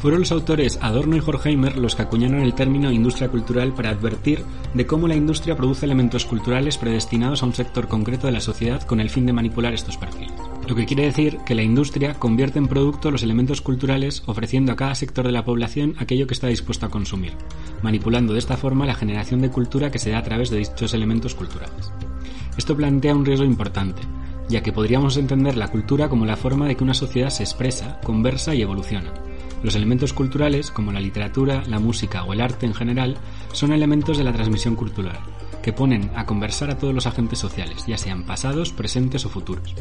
Fueron 0.01 0.21
los 0.21 0.33
autores 0.33 0.79
Adorno 0.81 1.15
y 1.15 1.21
Horkheimer 1.21 1.77
los 1.77 1.95
que 1.95 2.01
acuñaron 2.01 2.41
el 2.41 2.55
término 2.55 2.91
industria 2.91 3.29
cultural 3.29 3.75
para 3.75 3.91
advertir 3.91 4.43
de 4.73 4.87
cómo 4.87 5.07
la 5.07 5.15
industria 5.15 5.59
produce 5.59 5.85
elementos 5.85 6.25
culturales 6.25 6.79
predestinados 6.79 7.43
a 7.43 7.47
un 7.47 7.53
sector 7.53 7.87
concreto 7.87 8.27
de 8.27 8.33
la 8.33 8.41
sociedad 8.41 8.83
con 8.85 8.99
el 9.01 9.11
fin 9.11 9.27
de 9.27 9.35
manipular 9.35 9.75
estos 9.75 9.99
perfiles. 9.99 10.33
Lo 10.67 10.75
que 10.75 10.87
quiere 10.87 11.03
decir 11.03 11.37
que 11.45 11.55
la 11.55 11.63
industria 11.63 12.15
convierte 12.15 12.59
en 12.59 12.67
producto 12.67 13.11
los 13.11 13.23
elementos 13.23 13.61
culturales 13.61 14.23
ofreciendo 14.25 14.73
a 14.73 14.77
cada 14.77 14.95
sector 14.95 15.27
de 15.27 15.33
la 15.33 15.45
población 15.45 15.95
aquello 15.99 16.27
que 16.27 16.33
está 16.33 16.47
dispuesto 16.47 16.87
a 16.87 16.91
consumir, 16.91 17.35
manipulando 17.83 18.33
de 18.33 18.39
esta 18.39 18.57
forma 18.57 18.87
la 18.87 18.95
generación 18.95 19.43
de 19.43 19.51
cultura 19.51 19.91
que 19.91 19.99
se 19.99 20.13
da 20.13 20.19
a 20.21 20.25
través 20.25 20.49
de 20.49 20.57
dichos 20.57 20.95
elementos 20.95 21.35
culturales. 21.35 21.93
Esto 22.57 22.75
plantea 22.75 23.15
un 23.15 23.27
riesgo 23.27 23.45
importante, 23.45 24.01
ya 24.49 24.63
que 24.63 24.73
podríamos 24.73 25.19
entender 25.19 25.59
la 25.59 25.69
cultura 25.69 26.09
como 26.09 26.25
la 26.25 26.37
forma 26.37 26.67
de 26.69 26.75
que 26.75 26.85
una 26.85 26.95
sociedad 26.95 27.29
se 27.29 27.43
expresa, 27.43 28.01
conversa 28.01 28.55
y 28.55 28.63
evoluciona 28.63 29.13
los 29.63 29.75
elementos 29.75 30.13
culturales, 30.13 30.71
como 30.71 30.93
la 30.93 31.01
literatura, 31.01 31.63
la 31.67 31.79
música 31.79 32.25
o 32.25 32.33
el 32.33 32.41
arte 32.41 32.67
en 32.67 32.75
general, 32.75 33.17
son 33.53 33.73
elementos 33.73 34.19
de 34.19 34.25
la 34.25 34.33
transmisión 34.33 34.77
cultural, 34.77 35.19
que 35.63 35.73
ponen 35.73 36.11
a 36.15 36.27
conversar 36.27 36.71
a 36.71 36.79
todos 36.79 36.95
los 36.95 37.07
agentes 37.07 37.39
sociales, 37.39 37.85
ya 37.87 37.99
sean 37.99 38.25
pasados, 38.25 38.73
presentes 38.73 39.27
o 39.27 39.29
futuros. 39.29 39.75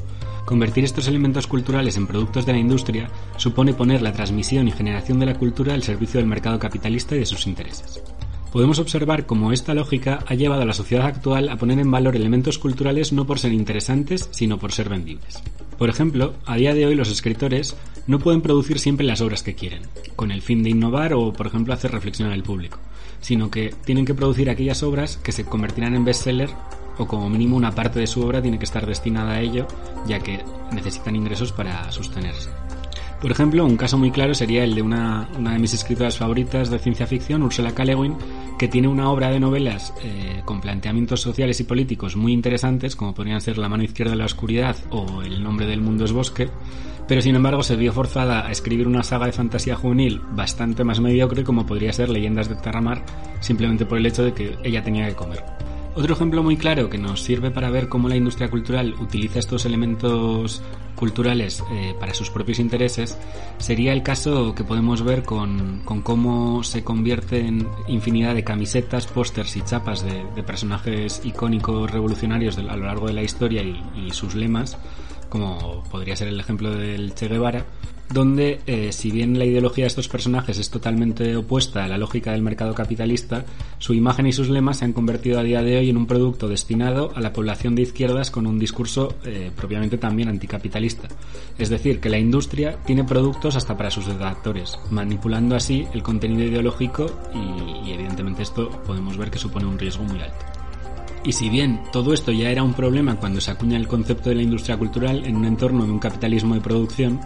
Convertir 0.46 0.84
estos 0.84 1.08
elementos 1.08 1.48
culturales 1.48 1.96
en 1.98 2.08
productos 2.08 2.46
de 2.46 2.54
la 2.54 2.60
industria 2.60 3.10
supone 3.38 3.74
poner 3.74 4.02
la 4.02 4.14
transmisión 4.14 4.68
y 4.68 4.72
generación 4.72 5.20
de 5.20 5.28
la 5.28 5.36
cultura 5.36 5.74
al 5.74 5.84
servicio 5.84 6.20
del 6.20 6.30
mercado 6.30 6.60
capitalista 6.60 7.16
y 7.16 7.20
de 7.20 7.26
sus 7.26 7.48
intereses. 7.48 8.02
Podemos 8.52 8.80
observar 8.80 9.28
cómo 9.28 9.52
esta 9.52 9.76
lógica 9.76 10.20
ha 10.26 10.34
llevado 10.34 10.64
a 10.64 10.66
la 10.66 10.74
sociedad 10.74 11.06
actual 11.06 11.50
a 11.50 11.58
poner 11.58 11.78
en 11.78 11.92
valor 11.92 12.16
elementos 12.16 12.58
culturales 12.58 13.14
no 13.14 13.28
por 13.28 13.38
ser 13.38 13.54
interesantes, 13.54 14.28
sino 14.32 14.58
por 14.58 14.72
ser 14.72 14.90
vendibles. 14.90 15.44
Por 15.78 15.88
ejemplo, 15.88 16.34
a 16.46 16.56
día 16.56 16.74
de 16.74 16.88
hoy 16.88 16.96
los 16.96 17.12
escritores 17.12 17.76
no 18.10 18.18
pueden 18.18 18.42
producir 18.42 18.80
siempre 18.80 19.06
las 19.06 19.22
obras 19.22 19.44
que 19.44 19.54
quieren, 19.54 19.84
con 20.16 20.32
el 20.32 20.42
fin 20.42 20.63
de 20.63 20.72
innovar 20.72 21.13
o, 21.13 21.32
por 21.32 21.46
ejemplo, 21.46 21.75
hacer 21.75 21.92
reflexionar 21.92 22.34
al 22.34 22.42
público, 22.42 22.80
sino 23.22 23.51
que 23.51 23.72
tienen 23.86 24.04
que 24.04 24.16
producir 24.16 24.50
aquellas 24.50 24.82
obras 24.82 25.18
que 25.18 25.32
se 25.32 25.46
convertirán 25.46 25.94
en 25.94 26.06
bestseller 26.06 26.50
o 26.98 27.06
como 27.06 27.30
mínimo 27.30 27.56
una 27.56 27.75
parte 27.75 28.00
de 28.00 28.08
su 28.08 28.24
obra 28.24 28.42
tiene 28.42 28.58
que 28.58 28.66
estar 28.66 28.88
destinada 28.88 29.34
a 29.34 29.42
ello, 29.42 29.68
ya 30.08 30.18
que 30.22 30.44
necesitan 30.72 31.16
ingresos 31.16 31.51
para 31.51 31.92
sostenerse. 31.92 32.50
Por 33.22 33.32
ejemplo, 33.32 33.66
un 33.66 33.76
caso 33.76 33.98
muy 33.98 34.12
claro 34.12 34.34
sería 34.34 34.64
el 34.64 34.76
de 34.76 34.82
una, 34.82 35.28
de 35.38 35.60
mis 35.60 35.74
escritoras 35.74 36.18
favoritas 36.18 36.70
de 36.70 36.80
ciencia 36.80 37.06
ficción, 37.06 37.44
Ursula 37.44 37.74
K. 37.74 37.84
Le 37.84 37.94
Guin, 37.94 38.16
que 38.58 38.70
tiene 38.70 38.88
una 38.88 39.12
obra 39.12 39.30
de 39.30 39.42
novelas 39.42 39.94
eh, 40.02 40.42
con 40.46 40.62
planteamientos 40.62 41.20
sociales 41.20 41.60
y 41.60 41.66
políticos 41.66 42.16
muy 42.16 42.32
interesantes, 42.32 42.96
como 42.96 43.14
podrían 43.14 43.42
ser 43.42 43.58
La 43.58 43.68
mano 43.68 43.84
izquierda 43.84 44.12
de 44.12 44.20
la 44.20 44.26
oscuridad 44.26 44.78
o 44.92 45.22
El 45.22 45.44
nombre 45.44 45.66
del 45.66 45.82
mundo 45.82 46.06
es 46.06 46.14
bosque, 46.14 46.50
pero 47.10 47.22
sin 47.22 47.36
embargo 47.36 47.62
se 47.62 47.76
vio 47.76 47.92
forzada 47.92 48.48
a 48.48 48.52
escribir 48.52 48.88
una 48.88 49.04
saga 49.04 49.26
de 49.26 49.34
fantasía 49.34 49.76
juvenil 49.76 50.22
bastante 50.32 50.86
más 50.86 51.02
mediocre 51.02 51.44
como 51.44 51.66
podría 51.66 51.92
ser 51.92 52.10
Leyendas 52.10 52.48
de 52.48 52.56
Terramar, 52.56 53.04
simplemente 53.42 53.86
por 53.86 53.98
el 53.98 54.06
hecho 54.06 54.24
de 54.24 54.34
que 54.34 54.58
ella 54.64 54.82
tenía 54.82 55.10
que 55.10 55.16
comer. 55.16 55.44
Otro 55.96 56.13
ejemplo 56.13 56.43
muy 56.43 56.55
claro 56.55 56.89
que 56.89 56.98
nos 56.98 57.24
sirve 57.24 57.51
para 57.51 57.69
ver 57.69 57.89
cómo 57.89 58.08
la 58.08 58.15
industria 58.15 58.50
cultural 58.50 58.93
utiliza 59.00 59.39
estos 59.39 59.65
elementos 59.65 60.62
culturales 60.96 61.63
eh, 61.72 61.96
para 62.00 62.13
sus 62.13 62.29
propios 62.29 62.60
intereses 62.60 63.17
sería 63.58 63.93
el 63.93 64.03
caso 64.03 64.53
que 64.53 64.63
podemos 64.63 65.01
ver 65.03 65.24
con, 65.24 65.81
cómo 66.03 66.63
se 66.63 66.84
convierten 66.84 67.67
infinidad 67.88 68.36
de 68.36 68.43
camisetas, 68.43 69.08
pósters 69.08 69.55
y 69.55 69.62
chapas 69.62 70.03
de, 70.03 70.43
personajes 70.43 71.22
icónicos 71.24 71.89
revolucionarios 71.89 72.58
a 72.58 72.62
lo 72.62 72.86
largo 72.86 73.08
de 73.08 73.13
la 73.13 73.24
historia 73.24 73.63
y 73.63 74.12
sus 74.12 74.36
lemas, 74.36 74.77
como 75.29 75.84
podría 75.89 76.15
ser 76.15 76.27
el 76.27 76.39
ejemplo 76.39 76.72
del 76.72 77.13
Che 77.13 77.27
Guevara, 77.27 77.65
donde 78.12 78.60
eh, 78.66 78.92
si 78.92 79.12
bien 79.12 79.38
la 79.38 79.46
ideología 79.46 79.84
de 79.84 79.89
estos 79.89 80.08
personajes 80.08 80.58
es 80.58 80.70
totalmente 80.70 81.36
opuesta 81.36 81.84
a 81.84 81.88
la 81.88 81.98
lógica 81.98 82.32
del 82.32 82.42
mercado 82.42 82.74
capitalista, 82.74 83.46
su 83.78 83.94
imagen 83.94 84.25
y 84.25 84.32
sus 84.32 84.50
lemas 84.50 84.78
se 84.78 84.86
han 84.86 84.94
convertido 84.94 85.39
a 85.39 85.44
día 85.44 85.62
de 85.62 85.78
hoy 85.78 85.89
en 85.89 85.98
un 85.98 86.08
producto 86.08 86.48
destinado 86.48 87.12
a 87.16 87.22
la 87.22 87.34
población 87.34 87.75
de 87.75 87.84
izquierdas 87.84 88.32
con 88.32 88.48
un 88.48 88.58
discurso 88.58 89.16
eh, 89.25 89.51
propiamente 89.56 89.98
también 89.98 90.30
anticapitalista. 90.30 91.08
Es 91.58 91.70
decir, 91.70 92.00
que 92.00 92.10
la 92.10 92.18
industria 92.18 92.78
tiene 92.86 93.04
productos 93.04 93.56
hasta 93.56 93.78
para 93.78 93.92
sus 93.92 94.08
detractores, 94.08 94.80
manipulando 94.89 95.56
así 95.56 95.88
el 95.94 96.01
contenido 96.01 96.44
ideológico 96.44 97.06
y, 97.34 97.89
y 97.89 97.94
evidentemente 97.94 98.44
esto 98.44 98.70
podemos 98.86 99.18
ver 99.18 99.30
que 99.30 99.38
supone 99.38 99.68
un 99.68 99.78
riesgo 99.78 100.04
muy 100.04 100.20
alto. 100.20 100.46
Y 101.24 101.34
si 101.34 101.50
bien 101.50 101.82
todo 101.92 102.13
esto 102.13 102.32
ya 102.32 102.50
era 102.50 102.63
un 102.63 102.74
problema 102.74 103.18
cuando 103.18 103.42
se 103.42 103.51
acuña 103.51 103.78
el 103.78 103.88
concepto 103.88 104.30
de 104.30 104.36
la 104.36 104.42
industria 104.42 104.78
cultural 104.78 105.25
en 105.25 105.36
un 105.36 105.46
entorno 105.46 105.86
de 105.86 105.92
un 105.92 106.00
capitalismo 106.00 106.56
de 106.56 106.62
producción, 106.62 107.20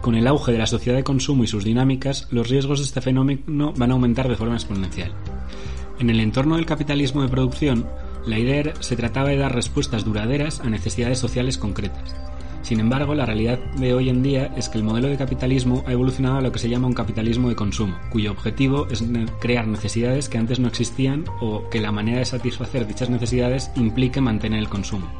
con 0.00 0.14
el 0.14 0.26
auge 0.26 0.52
de 0.52 0.58
la 0.58 0.66
sociedad 0.66 0.96
de 0.96 1.04
consumo 1.04 1.44
y 1.44 1.46
sus 1.46 1.64
dinámicas, 1.64 2.28
los 2.30 2.48
riesgos 2.48 2.78
de 2.78 2.84
este 2.84 3.00
fenómeno 3.00 3.72
van 3.76 3.90
a 3.90 3.94
aumentar 3.94 4.28
de 4.28 4.36
forma 4.36 4.54
exponencial. 4.54 5.12
En 5.98 6.10
el 6.10 6.20
entorno 6.20 6.56
del 6.56 6.66
capitalismo 6.66 7.22
de 7.22 7.28
producción, 7.28 7.86
la 8.26 8.38
idea 8.38 8.72
se 8.80 8.96
trataba 8.96 9.30
de 9.30 9.38
dar 9.38 9.54
respuestas 9.54 10.04
duraderas 10.04 10.60
a 10.60 10.70
necesidades 10.70 11.18
sociales 11.18 11.58
concretas. 11.58 12.14
Sin 12.62 12.80
embargo, 12.80 13.14
la 13.14 13.24
realidad 13.24 13.58
de 13.76 13.94
hoy 13.94 14.10
en 14.10 14.22
día 14.22 14.52
es 14.56 14.68
que 14.68 14.78
el 14.78 14.84
modelo 14.84 15.08
de 15.08 15.16
capitalismo 15.16 15.82
ha 15.86 15.92
evolucionado 15.92 16.36
a 16.36 16.40
lo 16.42 16.52
que 16.52 16.58
se 16.58 16.68
llama 16.68 16.86
un 16.86 16.92
capitalismo 16.92 17.48
de 17.48 17.56
consumo, 17.56 17.96
cuyo 18.10 18.30
objetivo 18.30 18.86
es 18.90 19.02
crear 19.40 19.66
necesidades 19.66 20.28
que 20.28 20.38
antes 20.38 20.60
no 20.60 20.68
existían 20.68 21.24
o 21.40 21.68
que 21.70 21.80
la 21.80 21.92
manera 21.92 22.18
de 22.18 22.24
satisfacer 22.26 22.86
dichas 22.86 23.08
necesidades 23.08 23.70
implique 23.76 24.20
mantener 24.20 24.58
el 24.58 24.68
consumo. 24.68 25.10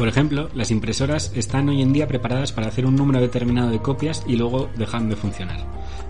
Por 0.00 0.08
ejemplo, 0.08 0.48
las 0.54 0.70
impresoras 0.70 1.30
están 1.34 1.68
hoy 1.68 1.82
en 1.82 1.92
día 1.92 2.08
preparadas 2.08 2.52
para 2.52 2.68
hacer 2.68 2.86
un 2.86 2.96
número 2.96 3.20
determinado 3.20 3.68
de 3.68 3.82
copias 3.82 4.24
y 4.26 4.34
luego 4.34 4.70
dejan 4.78 5.10
de 5.10 5.14
funcionar, 5.14 5.60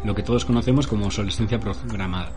lo 0.04 0.14
que 0.14 0.22
todos 0.22 0.44
conocemos 0.44 0.86
como 0.86 1.06
obsolescencia 1.06 1.58
programada. 1.58 2.30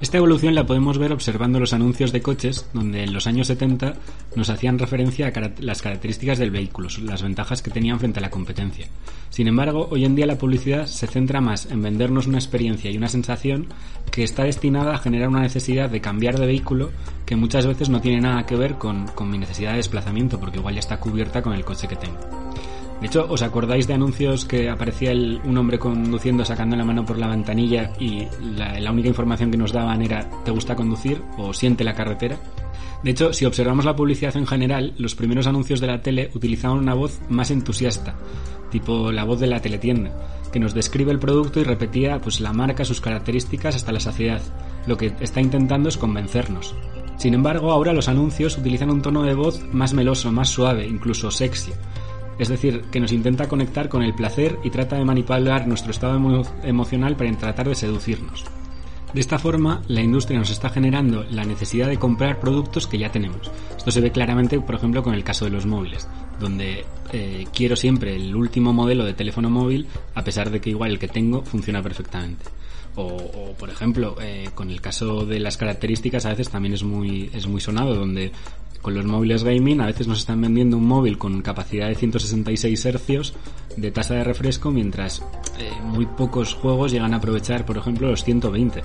Esta 0.00 0.18
evolución 0.18 0.54
la 0.54 0.64
podemos 0.64 0.96
ver 0.96 1.12
observando 1.12 1.58
los 1.58 1.72
anuncios 1.72 2.12
de 2.12 2.22
coches, 2.22 2.70
donde 2.72 3.02
en 3.02 3.12
los 3.12 3.26
años 3.26 3.48
70 3.48 3.94
nos 4.36 4.48
hacían 4.48 4.78
referencia 4.78 5.26
a 5.26 5.52
las 5.60 5.82
características 5.82 6.38
del 6.38 6.52
vehículo, 6.52 6.88
las 7.02 7.22
ventajas 7.22 7.62
que 7.62 7.72
tenían 7.72 7.98
frente 7.98 8.20
a 8.20 8.22
la 8.22 8.30
competencia. 8.30 8.86
Sin 9.28 9.48
embargo, 9.48 9.88
hoy 9.90 10.04
en 10.04 10.14
día 10.14 10.26
la 10.26 10.38
publicidad 10.38 10.86
se 10.86 11.08
centra 11.08 11.40
más 11.40 11.66
en 11.66 11.82
vendernos 11.82 12.28
una 12.28 12.38
experiencia 12.38 12.92
y 12.92 12.96
una 12.96 13.08
sensación 13.08 13.66
que 14.12 14.22
está 14.22 14.44
destinada 14.44 14.94
a 14.94 14.98
generar 14.98 15.28
una 15.28 15.42
necesidad 15.42 15.90
de 15.90 16.00
cambiar 16.00 16.38
de 16.38 16.46
vehículo 16.46 16.90
que 17.26 17.34
muchas 17.34 17.66
veces 17.66 17.88
no 17.88 18.00
tiene 18.00 18.20
nada 18.20 18.46
que 18.46 18.54
ver 18.54 18.74
con, 18.74 19.08
con 19.08 19.28
mi 19.28 19.36
necesidad 19.36 19.72
de 19.72 19.78
desplazamiento, 19.78 20.38
porque 20.38 20.58
igual 20.58 20.74
ya 20.74 20.80
está 20.80 21.00
cubierta 21.00 21.42
con 21.42 21.54
el 21.54 21.64
coche 21.64 21.88
que 21.88 21.96
tengo. 21.96 22.47
De 23.00 23.06
hecho, 23.06 23.26
¿os 23.28 23.42
acordáis 23.42 23.86
de 23.86 23.94
anuncios 23.94 24.44
que 24.44 24.68
aparecía 24.68 25.12
un 25.12 25.56
hombre 25.56 25.78
conduciendo 25.78 26.44
sacando 26.44 26.76
la 26.76 26.84
mano 26.84 27.04
por 27.04 27.16
la 27.16 27.28
ventanilla 27.28 27.92
y 28.00 28.26
la, 28.56 28.90
única 28.90 29.08
información 29.08 29.52
que 29.52 29.56
nos 29.56 29.72
daban 29.72 30.02
era 30.02 30.28
¿te 30.44 30.50
gusta 30.50 30.74
conducir? 30.74 31.22
o 31.36 31.52
siente 31.52 31.84
la 31.84 31.94
carretera? 31.94 32.38
De 33.04 33.12
hecho, 33.12 33.32
si 33.32 33.44
observamos 33.44 33.84
la 33.84 33.94
publicidad 33.94 34.36
en 34.36 34.48
general, 34.48 34.94
los 34.98 35.14
primeros 35.14 35.46
anuncios 35.46 35.78
de 35.78 35.86
la 35.86 36.02
tele 36.02 36.30
utilizaban 36.34 36.78
una 36.78 36.94
voz 36.94 37.20
más 37.28 37.52
entusiasta, 37.52 38.16
tipo 38.70 39.12
la 39.12 39.22
voz 39.22 39.38
de 39.38 39.46
la 39.46 39.60
teletienda, 39.60 40.10
que 40.52 40.58
nos 40.58 40.74
describe 40.74 41.12
el 41.12 41.20
producto 41.20 41.60
y 41.60 41.64
repetía 41.64 42.20
pues 42.20 42.40
la 42.40 42.52
marca, 42.52 42.84
sus 42.84 43.00
características 43.00 43.76
hasta 43.76 43.92
la 43.92 44.00
saciedad. 44.00 44.42
Lo 44.88 44.96
que 44.96 45.14
está 45.20 45.40
intentando 45.40 45.88
es 45.88 45.96
convencernos. 45.96 46.74
Sin 47.16 47.34
embargo, 47.34 47.70
ahora 47.70 47.92
los 47.92 48.08
anuncios 48.08 48.58
utilizan 48.58 48.90
un 48.90 49.02
tono 49.02 49.22
de 49.22 49.34
voz 49.34 49.62
más 49.72 49.94
meloso, 49.94 50.32
más 50.32 50.48
suave, 50.48 50.86
incluso 50.86 51.30
sexy, 51.30 51.72
es 52.38 52.48
decir, 52.48 52.82
que 52.90 53.00
nos 53.00 53.12
intenta 53.12 53.48
conectar 53.48 53.88
con 53.88 54.02
el 54.02 54.14
placer 54.14 54.58
y 54.64 54.70
trata 54.70 54.96
de 54.96 55.04
manipular 55.04 55.66
nuestro 55.66 55.90
estado 55.90 56.16
emocional 56.62 57.16
para 57.16 57.32
tratar 57.32 57.68
de 57.68 57.74
seducirnos. 57.74 58.44
De 59.12 59.20
esta 59.20 59.38
forma, 59.38 59.82
la 59.88 60.02
industria 60.02 60.38
nos 60.38 60.50
está 60.50 60.68
generando 60.68 61.24
la 61.30 61.44
necesidad 61.44 61.88
de 61.88 61.98
comprar 61.98 62.40
productos 62.40 62.86
que 62.86 62.98
ya 62.98 63.10
tenemos. 63.10 63.50
Esto 63.76 63.90
se 63.90 64.02
ve 64.02 64.12
claramente, 64.12 64.60
por 64.60 64.74
ejemplo, 64.74 65.02
con 65.02 65.14
el 65.14 65.24
caso 65.24 65.46
de 65.46 65.50
los 65.50 65.64
móviles, 65.64 66.06
donde 66.38 66.84
eh, 67.12 67.46
quiero 67.54 67.74
siempre 67.74 68.14
el 68.14 68.36
último 68.36 68.74
modelo 68.74 69.06
de 69.06 69.14
teléfono 69.14 69.48
móvil, 69.48 69.86
a 70.14 70.22
pesar 70.22 70.50
de 70.50 70.60
que 70.60 70.70
igual 70.70 70.90
el 70.90 70.98
que 70.98 71.08
tengo 71.08 71.42
funciona 71.42 71.82
perfectamente. 71.82 72.44
O, 73.00 73.54
por 73.56 73.70
ejemplo, 73.70 74.16
eh, 74.20 74.50
con 74.54 74.70
el 74.70 74.80
caso 74.80 75.24
de 75.24 75.38
las 75.38 75.56
características, 75.56 76.26
a 76.26 76.30
veces 76.30 76.50
también 76.50 76.74
es 76.74 76.82
muy, 76.82 77.30
es 77.32 77.46
muy 77.46 77.60
sonado, 77.60 77.94
donde 77.94 78.32
con 78.82 78.94
los 78.94 79.04
móviles 79.04 79.44
gaming 79.44 79.80
a 79.80 79.86
veces 79.86 80.06
nos 80.06 80.20
están 80.20 80.40
vendiendo 80.40 80.76
un 80.76 80.86
móvil 80.86 81.18
con 81.18 81.42
capacidad 81.42 81.88
de 81.88 81.94
166 81.94 82.86
Hz 82.86 83.32
de 83.76 83.90
tasa 83.90 84.14
de 84.14 84.24
refresco, 84.24 84.70
mientras 84.70 85.22
eh, 85.58 85.70
muy 85.84 86.06
pocos 86.06 86.54
juegos 86.54 86.92
llegan 86.92 87.14
a 87.14 87.18
aprovechar, 87.18 87.64
por 87.64 87.76
ejemplo, 87.76 88.08
los 88.08 88.24
120. 88.24 88.82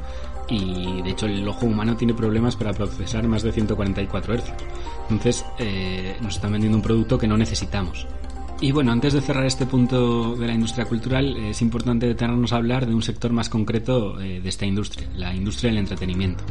Y 0.49 1.01
de 1.01 1.10
hecho 1.10 1.25
el 1.25 1.47
ojo 1.47 1.65
humano 1.65 1.95
tiene 1.95 2.13
problemas 2.13 2.56
para 2.56 2.73
procesar 2.73 3.27
más 3.27 3.43
de 3.43 3.51
144 3.51 4.36
Hz. 4.36 4.53
Entonces 5.10 5.45
eh, 5.60 6.15
nos 6.21 6.36
están 6.36 6.51
vendiendo 6.51 6.77
un 6.77 6.84
producto 6.84 7.17
que 7.17 7.27
no 7.27 7.38
necesitamos. 7.38 8.08
Y 8.62 8.72
bueno, 8.72 8.92
antes 8.92 9.13
de 9.13 9.22
cerrar 9.22 9.46
este 9.46 9.66
punto 9.66 10.36
de 10.36 10.48
la 10.48 10.54
industria 10.54 10.86
cultural, 10.86 11.36
es 11.36 11.62
importante 11.62 12.08
detenernos 12.08 12.54
a 12.54 12.58
hablar 12.58 12.86
de 12.86 12.94
un 12.94 13.02
sector 13.02 13.34
más 13.34 13.50
concreto 13.50 14.22
eh, 14.22 14.39
de 14.42 14.50
esta 14.50 14.66
industria, 14.66 15.10
la 15.16 15.34
industria 15.34 15.70
del 15.70 15.80
entretenimiento, 15.80 16.46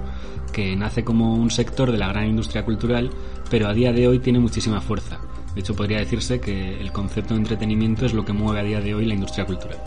que 0.52 0.76
nace 0.76 1.04
como 1.04 1.34
un 1.34 1.50
sector 1.50 1.90
de 1.90 1.98
la 1.98 2.08
gran 2.08 2.26
industria 2.26 2.64
cultural, 2.64 3.10
pero 3.50 3.68
a 3.68 3.72
día 3.72 3.92
de 3.92 4.08
hoy 4.08 4.18
tiene 4.18 4.40
muchísima 4.40 4.82
fuerza. 4.82 5.20
De 5.54 5.60
hecho, 5.60 5.74
podría 5.74 5.98
decirse 5.98 6.40
que 6.40 6.80
el 6.80 6.92
concepto 6.92 7.34
de 7.34 7.40
entretenimiento 7.40 8.04
es 8.04 8.12
lo 8.12 8.24
que 8.24 8.32
mueve 8.32 8.60
a 8.60 8.64
día 8.64 8.80
de 8.80 8.94
hoy 8.94 9.06
la 9.06 9.14
industria 9.14 9.46
cultural. 9.46 9.78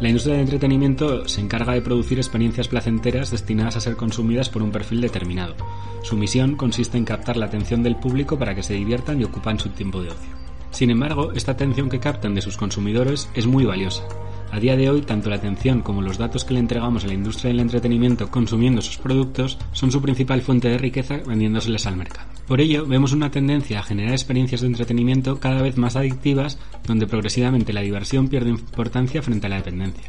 La 0.00 0.08
industria 0.08 0.34
del 0.34 0.44
entretenimiento 0.44 1.26
se 1.28 1.40
encarga 1.40 1.72
de 1.72 1.82
producir 1.82 2.18
experiencias 2.18 2.68
placenteras 2.68 3.30
destinadas 3.30 3.76
a 3.76 3.80
ser 3.80 3.96
consumidas 3.96 4.48
por 4.48 4.62
un 4.62 4.72
perfil 4.72 5.00
determinado. 5.00 5.54
Su 6.02 6.16
misión 6.16 6.56
consiste 6.56 6.98
en 6.98 7.04
captar 7.04 7.36
la 7.36 7.46
atención 7.46 7.82
del 7.82 7.96
público 7.96 8.38
para 8.38 8.54
que 8.54 8.62
se 8.62 8.74
diviertan 8.74 9.20
y 9.20 9.24
ocupan 9.24 9.58
su 9.58 9.70
tiempo 9.70 10.02
de 10.02 10.10
ocio. 10.10 10.43
Sin 10.74 10.90
embargo, 10.90 11.30
esta 11.32 11.52
atención 11.52 11.88
que 11.88 12.00
captan 12.00 12.34
de 12.34 12.42
sus 12.42 12.56
consumidores 12.56 13.30
es 13.34 13.46
muy 13.46 13.64
valiosa. 13.64 14.02
A 14.50 14.58
día 14.58 14.76
de 14.76 14.90
hoy, 14.90 15.02
tanto 15.02 15.30
la 15.30 15.36
atención 15.36 15.82
como 15.82 16.02
los 16.02 16.18
datos 16.18 16.44
que 16.44 16.52
le 16.52 16.58
entregamos 16.58 17.04
a 17.04 17.06
la 17.06 17.14
industria 17.14 17.50
del 17.50 17.60
entretenimiento 17.60 18.28
consumiendo 18.28 18.82
sus 18.82 18.98
productos 18.98 19.56
son 19.70 19.92
su 19.92 20.02
principal 20.02 20.42
fuente 20.42 20.68
de 20.68 20.78
riqueza 20.78 21.20
vendiéndoseles 21.24 21.86
al 21.86 21.96
mercado. 21.96 22.28
Por 22.48 22.60
ello, 22.60 22.86
vemos 22.86 23.12
una 23.12 23.30
tendencia 23.30 23.78
a 23.78 23.82
generar 23.84 24.14
experiencias 24.14 24.62
de 24.62 24.66
entretenimiento 24.66 25.38
cada 25.38 25.62
vez 25.62 25.76
más 25.78 25.94
adictivas, 25.94 26.58
donde 26.84 27.06
progresivamente 27.06 27.72
la 27.72 27.80
diversión 27.80 28.26
pierde 28.26 28.50
importancia 28.50 29.22
frente 29.22 29.46
a 29.46 29.50
la 29.50 29.56
dependencia. 29.56 30.08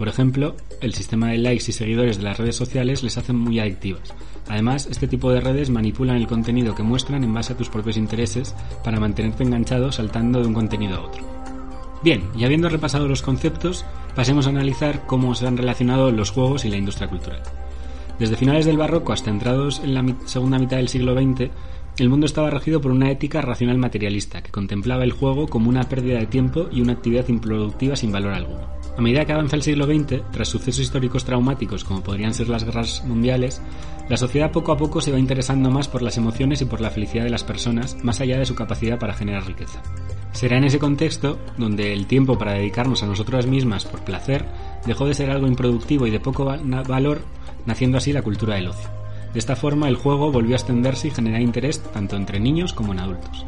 Por 0.00 0.08
ejemplo, 0.08 0.56
el 0.80 0.94
sistema 0.94 1.28
de 1.28 1.36
likes 1.36 1.66
y 1.68 1.72
seguidores 1.72 2.16
de 2.16 2.22
las 2.22 2.38
redes 2.38 2.56
sociales 2.56 3.02
les 3.02 3.18
hacen 3.18 3.36
muy 3.36 3.60
adictivas. 3.60 4.14
Además, 4.48 4.88
este 4.90 5.06
tipo 5.06 5.30
de 5.30 5.42
redes 5.42 5.68
manipulan 5.68 6.16
el 6.16 6.26
contenido 6.26 6.74
que 6.74 6.82
muestran 6.82 7.22
en 7.22 7.34
base 7.34 7.52
a 7.52 7.56
tus 7.58 7.68
propios 7.68 7.98
intereses 7.98 8.54
para 8.82 8.98
mantenerte 8.98 9.42
enganchado 9.42 9.92
saltando 9.92 10.40
de 10.40 10.46
un 10.46 10.54
contenido 10.54 10.96
a 10.96 11.00
otro. 11.02 11.22
Bien, 12.02 12.22
y 12.34 12.44
habiendo 12.44 12.70
repasado 12.70 13.08
los 13.08 13.20
conceptos, 13.20 13.84
pasemos 14.16 14.46
a 14.46 14.48
analizar 14.48 15.04
cómo 15.04 15.34
se 15.34 15.46
han 15.46 15.58
relacionado 15.58 16.10
los 16.12 16.30
juegos 16.30 16.64
y 16.64 16.70
la 16.70 16.78
industria 16.78 17.08
cultural. 17.08 17.42
Desde 18.18 18.36
finales 18.36 18.64
del 18.64 18.78
barroco 18.78 19.12
hasta 19.12 19.28
entrados 19.28 19.82
en 19.84 19.92
la 19.92 20.16
segunda 20.24 20.58
mitad 20.58 20.78
del 20.78 20.88
siglo 20.88 21.12
XX, 21.12 21.50
el 22.00 22.08
mundo 22.08 22.26
estaba 22.26 22.50
regido 22.50 22.80
por 22.80 22.92
una 22.92 23.10
ética 23.10 23.42
racional 23.42 23.76
materialista 23.76 24.42
que 24.42 24.50
contemplaba 24.50 25.04
el 25.04 25.12
juego 25.12 25.46
como 25.46 25.68
una 25.68 25.82
pérdida 25.82 26.18
de 26.18 26.26
tiempo 26.26 26.68
y 26.72 26.80
una 26.80 26.94
actividad 26.94 27.28
improductiva 27.28 27.94
sin 27.94 28.10
valor 28.10 28.32
alguno. 28.32 28.68
A 28.96 29.02
medida 29.02 29.24
que 29.24 29.32
avanza 29.32 29.56
el 29.56 29.62
siglo 29.62 29.84
XX, 29.84 30.22
tras 30.30 30.48
sucesos 30.48 30.80
históricos 30.80 31.24
traumáticos 31.24 31.84
como 31.84 32.02
podrían 32.02 32.32
ser 32.32 32.48
las 32.48 32.64
guerras 32.64 33.04
mundiales, 33.04 33.60
la 34.08 34.16
sociedad 34.16 34.50
poco 34.50 34.72
a 34.72 34.76
poco 34.76 35.00
se 35.00 35.12
va 35.12 35.18
interesando 35.18 35.70
más 35.70 35.88
por 35.88 36.02
las 36.02 36.16
emociones 36.16 36.62
y 36.62 36.64
por 36.64 36.80
la 36.80 36.90
felicidad 36.90 37.24
de 37.24 37.30
las 37.30 37.44
personas, 37.44 38.02
más 38.02 38.20
allá 38.20 38.38
de 38.38 38.46
su 38.46 38.54
capacidad 38.54 38.98
para 38.98 39.14
generar 39.14 39.46
riqueza. 39.46 39.82
Será 40.32 40.56
en 40.56 40.64
ese 40.64 40.78
contexto 40.78 41.38
donde 41.58 41.92
el 41.92 42.06
tiempo 42.06 42.38
para 42.38 42.54
dedicarnos 42.54 43.02
a 43.02 43.06
nosotras 43.06 43.46
mismas 43.46 43.84
por 43.84 44.04
placer 44.04 44.46
dejó 44.86 45.06
de 45.06 45.14
ser 45.14 45.30
algo 45.30 45.46
improductivo 45.46 46.06
y 46.06 46.10
de 46.10 46.20
poco 46.20 46.44
valor, 46.44 47.20
naciendo 47.66 47.98
así 47.98 48.12
la 48.12 48.22
cultura 48.22 48.54
del 48.54 48.68
ocio. 48.68 49.00
De 49.32 49.38
esta 49.38 49.56
forma, 49.56 49.88
el 49.88 49.96
juego 49.96 50.32
volvió 50.32 50.54
a 50.54 50.58
extenderse 50.58 51.08
y 51.08 51.12
generar 51.12 51.40
interés 51.40 51.80
tanto 51.80 52.16
entre 52.16 52.40
niños 52.40 52.72
como 52.72 52.92
en 52.92 53.00
adultos. 53.00 53.46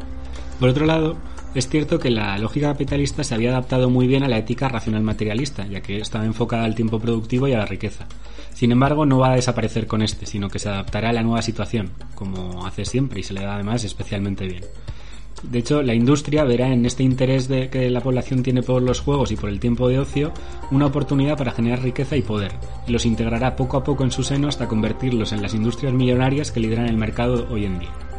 Por 0.59 0.69
otro 0.69 0.85
lado, 0.85 1.17
es 1.55 1.67
cierto 1.67 1.99
que 1.99 2.09
la 2.09 2.37
lógica 2.37 2.71
capitalista 2.71 3.23
se 3.23 3.35
había 3.35 3.51
adaptado 3.51 3.89
muy 3.89 4.07
bien 4.07 4.23
a 4.23 4.27
la 4.27 4.37
ética 4.37 4.69
racional 4.69 5.03
materialista, 5.03 5.67
ya 5.67 5.81
que 5.81 5.97
estaba 5.97 6.25
enfocada 6.25 6.63
al 6.63 6.73
tiempo 6.73 6.99
productivo 6.99 7.47
y 7.47 7.53
a 7.53 7.59
la 7.59 7.65
riqueza. 7.65 8.05
Sin 8.53 8.71
embargo, 8.71 9.05
no 9.05 9.19
va 9.19 9.33
a 9.33 9.35
desaparecer 9.35 9.85
con 9.85 10.01
este, 10.01 10.25
sino 10.25 10.49
que 10.49 10.59
se 10.59 10.69
adaptará 10.69 11.09
a 11.09 11.13
la 11.13 11.23
nueva 11.23 11.41
situación, 11.41 11.91
como 12.15 12.65
hace 12.65 12.85
siempre 12.85 13.19
y 13.19 13.23
se 13.23 13.33
le 13.33 13.41
da 13.41 13.55
además 13.55 13.83
especialmente 13.83 14.47
bien. 14.47 14.63
De 15.41 15.59
hecho, 15.59 15.81
la 15.81 15.93
industria 15.93 16.43
verá 16.43 16.71
en 16.71 16.85
este 16.85 17.03
interés 17.03 17.47
de 17.47 17.69
que 17.69 17.89
la 17.89 18.01
población 18.01 18.43
tiene 18.43 18.63
por 18.63 18.81
los 18.81 19.01
juegos 19.01 19.31
y 19.31 19.35
por 19.35 19.49
el 19.49 19.59
tiempo 19.59 19.89
de 19.89 19.99
ocio 19.99 20.31
una 20.71 20.85
oportunidad 20.85 21.37
para 21.37 21.51
generar 21.51 21.81
riqueza 21.81 22.15
y 22.15 22.21
poder, 22.21 22.51
y 22.87 22.91
los 22.91 23.05
integrará 23.05 23.55
poco 23.55 23.77
a 23.77 23.83
poco 23.83 24.03
en 24.03 24.11
su 24.11 24.23
seno 24.23 24.47
hasta 24.47 24.67
convertirlos 24.67 25.33
en 25.33 25.41
las 25.41 25.53
industrias 25.53 25.93
millonarias 25.93 26.51
que 26.51 26.59
lideran 26.59 26.87
el 26.87 26.97
mercado 26.97 27.47
hoy 27.51 27.65
en 27.65 27.79
día. 27.79 28.12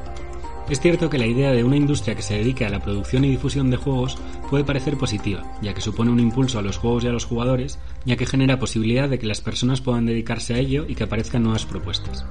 Es 0.71 0.81
cierto 0.81 1.11
que 1.11 1.19
la 1.19 1.27
idea 1.27 1.53
de 1.53 1.63
una 1.63 1.77
industria 1.77 2.15
que 2.15 2.23
se 2.23 2.39
dedique 2.39 2.65
a 2.65 2.71
la 2.71 2.81
producción 2.81 3.23
y 3.25 3.29
difusión 3.29 3.71
de 3.71 3.77
juegos 3.77 4.17
puede 4.49 4.65
parecer 4.65 4.97
positiva, 4.97 5.43
ya 5.61 5.75
que 5.75 5.83
supone 5.83 6.11
un 6.11 6.21
impulso 6.21 6.59
a 6.59 6.63
los 6.63 6.79
juegos 6.79 7.05
y 7.05 7.09
a 7.09 7.13
los 7.13 7.27
jugadores, 7.27 7.79
ya 8.07 8.17
que 8.17 8.25
genera 8.25 8.59
posibilidad 8.59 9.07
de 9.11 9.19
que 9.19 9.27
las 9.27 9.43
personas 9.43 9.83
puedan 9.83 10.07
dedicarse 10.07 10.55
a 10.55 10.59
ello 10.59 10.87
y 10.89 10.95
que 10.95 11.05
aparezcan 11.05 11.43
nuevas 11.43 11.67
propuestas. 11.67 12.25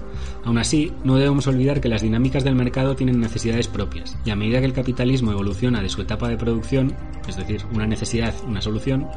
Aún 0.43 0.57
así, 0.57 0.91
no 1.03 1.17
debemos 1.17 1.45
olvidar 1.45 1.79
que 1.79 1.89
las 1.89 2.01
dinámicas 2.01 2.43
del 2.43 2.55
mercado 2.55 2.95
tienen 2.95 3.19
necesidades 3.19 3.67
propias, 3.67 4.17
y 4.25 4.31
a 4.31 4.35
medida 4.35 4.59
que 4.61 4.65
el 4.65 4.73
capitalismo 4.73 5.31
evoluciona 5.31 5.83
de 5.83 5.89
su 5.89 6.01
etapa 6.01 6.27
de 6.27 6.37
producción, 6.37 6.95
es 7.27 7.37
decir, 7.37 7.61
una 7.71 7.85
necesidad, 7.85 8.33
una 8.47 8.63
solución, 8.63 9.07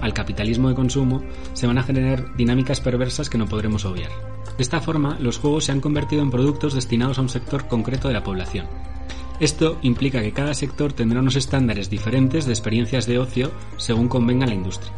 al 0.00 0.14
capitalismo 0.14 0.68
de 0.68 0.74
consumo, 0.74 1.22
se 1.52 1.66
van 1.66 1.78
a 1.78 1.82
generar 1.82 2.36
dinámicas 2.36 2.80
perversas 2.80 3.28
que 3.28 3.38
no 3.38 3.46
podremos 3.46 3.84
obviar. 3.84 4.10
De 4.56 4.62
esta 4.62 4.80
forma, 4.80 5.16
los 5.20 5.38
juegos 5.38 5.64
se 5.64 5.72
han 5.72 5.80
convertido 5.80 6.22
en 6.22 6.30
productos 6.30 6.74
destinados 6.74 7.18
a 7.18 7.22
un 7.22 7.28
sector 7.28 7.66
concreto 7.66 8.08
de 8.08 8.14
la 8.14 8.22
población. 8.22 8.66
Esto 9.40 9.78
implica 9.82 10.22
que 10.22 10.32
cada 10.32 10.54
sector 10.54 10.92
tendrá 10.92 11.20
unos 11.20 11.34
estándares 11.34 11.90
diferentes 11.90 12.46
de 12.46 12.52
experiencias 12.52 13.06
de 13.06 13.18
ocio 13.18 13.50
según 13.76 14.08
convenga 14.08 14.46
la 14.46 14.54
industria. 14.54 14.92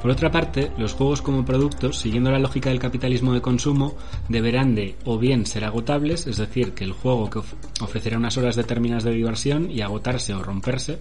Por 0.00 0.10
otra 0.10 0.30
parte, 0.30 0.72
los 0.78 0.94
juegos 0.94 1.20
como 1.20 1.44
productos, 1.44 1.98
siguiendo 1.98 2.30
la 2.30 2.38
lógica 2.38 2.70
del 2.70 2.78
capitalismo 2.78 3.34
de 3.34 3.42
consumo, 3.42 3.96
deberán 4.30 4.74
de 4.74 4.94
o 5.04 5.18
bien 5.18 5.44
ser 5.44 5.64
agotables, 5.64 6.26
es 6.26 6.38
decir, 6.38 6.72
que 6.72 6.84
el 6.84 6.92
juego 6.92 7.28
que 7.28 7.40
ofrecerá 7.82 8.16
unas 8.16 8.38
horas 8.38 8.56
determinadas 8.56 9.04
de 9.04 9.12
diversión 9.12 9.70
y 9.70 9.82
agotarse 9.82 10.32
o 10.32 10.42
romperse, 10.42 11.00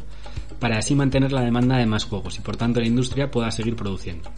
para 0.60 0.78
así 0.78 0.96
mantener 0.96 1.32
la 1.32 1.42
demanda 1.42 1.78
de 1.78 1.86
más 1.86 2.06
juegos 2.06 2.38
y 2.38 2.42
por 2.42 2.58
tanto 2.58 2.80
la 2.80 2.88
industria 2.88 3.32
pueda 3.32 3.52
seguir 3.52 3.76
produciendo 3.76 4.30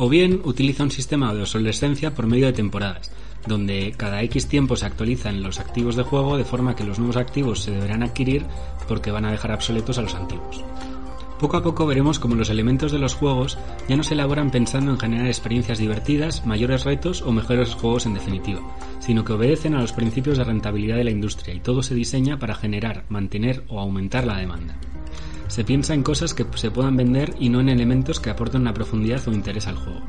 o 0.00 0.08
bien 0.08 0.42
utiliza 0.44 0.84
un 0.84 0.92
sistema 0.92 1.34
de 1.34 1.40
obsolescencia 1.40 2.14
por 2.14 2.28
medio 2.28 2.46
de 2.46 2.52
temporadas, 2.52 3.10
donde 3.48 3.92
cada 3.96 4.22
X 4.22 4.46
tiempo 4.46 4.76
se 4.76 4.86
actualizan 4.86 5.42
los 5.42 5.58
activos 5.58 5.96
de 5.96 6.04
juego 6.04 6.36
de 6.36 6.44
forma 6.44 6.76
que 6.76 6.84
los 6.84 7.00
nuevos 7.00 7.16
activos 7.16 7.62
se 7.62 7.72
deberán 7.72 8.04
adquirir 8.04 8.44
porque 8.86 9.10
van 9.10 9.24
a 9.24 9.32
dejar 9.32 9.50
obsoletos 9.50 9.98
a 9.98 10.02
los 10.02 10.14
antiguos. 10.14 10.62
Poco 11.40 11.56
a 11.56 11.62
poco 11.64 11.84
veremos 11.86 12.20
cómo 12.20 12.36
los 12.36 12.48
elementos 12.48 12.92
de 12.92 13.00
los 13.00 13.14
juegos 13.14 13.58
ya 13.88 13.96
no 13.96 14.04
se 14.04 14.14
elaboran 14.14 14.52
pensando 14.52 14.92
en 14.92 15.00
generar 15.00 15.26
experiencias 15.26 15.78
divertidas, 15.78 16.46
mayores 16.46 16.84
retos 16.84 17.22
o 17.22 17.32
mejores 17.32 17.74
juegos 17.74 18.06
en 18.06 18.14
definitiva, 18.14 18.60
sino 19.00 19.24
que 19.24 19.32
obedecen 19.32 19.74
a 19.74 19.80
los 19.80 19.92
principios 19.92 20.38
de 20.38 20.44
rentabilidad 20.44 20.96
de 20.96 21.04
la 21.04 21.10
industria 21.10 21.54
y 21.54 21.60
todo 21.60 21.82
se 21.82 21.96
diseña 21.96 22.38
para 22.38 22.54
generar, 22.54 23.04
mantener 23.08 23.64
o 23.68 23.80
aumentar 23.80 24.24
la 24.26 24.36
demanda 24.38 24.76
se 25.48 25.64
piensa 25.64 25.94
en 25.94 26.02
cosas 26.02 26.34
que 26.34 26.46
se 26.54 26.70
puedan 26.70 26.96
vender 26.96 27.34
y 27.38 27.48
no 27.48 27.60
en 27.60 27.68
elementos 27.68 28.20
que 28.20 28.30
aporten 28.30 28.60
una 28.60 28.74
profundidad 28.74 29.26
o 29.26 29.32
interés 29.32 29.66
al 29.66 29.76
juego. 29.76 30.00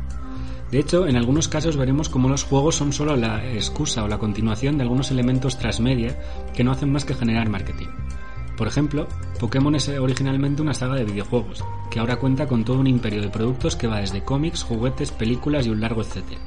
De 0.71 0.79
hecho, 0.79 1.07
en 1.07 1.15
algunos 1.15 1.47
casos 1.47 1.77
veremos 1.77 2.09
cómo 2.09 2.29
los 2.29 2.43
juegos 2.43 2.75
son 2.75 2.93
solo 2.93 3.15
la 3.15 3.43
excusa 3.53 4.03
o 4.03 4.07
la 4.07 4.19
continuación 4.19 4.77
de 4.77 4.83
algunos 4.83 5.09
elementos 5.09 5.57
transmedia 5.57 6.19
que 6.53 6.63
no 6.63 6.71
hacen 6.71 6.91
más 6.91 7.05
que 7.05 7.15
generar 7.15 7.49
marketing. 7.49 7.87
Por 8.55 8.67
ejemplo, 8.67 9.07
Pokémon 9.39 9.73
es 9.73 9.87
originalmente 9.87 10.61
una 10.61 10.73
saga 10.73 10.95
de 10.95 11.05
videojuegos, 11.05 11.63
que 11.89 11.99
ahora 11.99 12.17
cuenta 12.17 12.45
con 12.45 12.65
todo 12.65 12.79
un 12.79 12.87
imperio 12.87 13.21
de 13.21 13.29
productos 13.29 13.75
que 13.75 13.87
va 13.87 14.01
desde 14.01 14.23
cómics, 14.23 14.63
juguetes, 14.63 15.11
películas 15.11 15.65
y 15.65 15.69
un 15.69 15.79
largo 15.79 16.01
etcétera. 16.01 16.41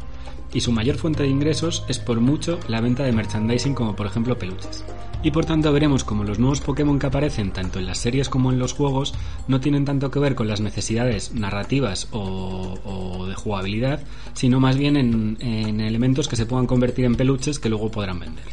Y 0.52 0.60
su 0.60 0.72
mayor 0.72 0.96
fuente 0.96 1.22
de 1.22 1.28
ingresos 1.28 1.84
es 1.88 1.98
por 1.98 2.20
mucho 2.20 2.58
la 2.68 2.80
venta 2.80 3.04
de 3.04 3.12
merchandising 3.12 3.74
como 3.74 3.96
por 3.96 4.06
ejemplo 4.06 4.38
peluches 4.38 4.84
y 5.22 5.30
por 5.30 5.44
tanto 5.44 5.72
veremos 5.72 6.04
como 6.04 6.24
los 6.24 6.38
nuevos 6.38 6.60
Pokémon 6.60 6.98
que 6.98 7.06
aparecen 7.06 7.52
tanto 7.52 7.78
en 7.78 7.86
las 7.86 7.98
series 7.98 8.28
como 8.28 8.52
en 8.52 8.58
los 8.58 8.72
juegos 8.72 9.14
no 9.46 9.60
tienen 9.60 9.84
tanto 9.84 10.10
que 10.10 10.18
ver 10.18 10.34
con 10.34 10.48
las 10.48 10.60
necesidades 10.60 11.32
narrativas 11.32 12.08
o, 12.10 13.26
de 13.28 13.34
jugabilidad, 13.34 14.02
sino 14.34 14.60
más 14.60 14.76
bien 14.76 14.96
en, 14.96 15.38
en 15.40 15.80
elementos 15.80 16.28
que 16.28 16.36
se 16.36 16.46
puedan 16.46 16.66
convertir 16.66 17.04
en 17.04 17.14
peluches 17.14 17.58
que 17.58 17.68
luego 17.68 17.90
podrán 17.90 18.20
vender. 18.20 18.44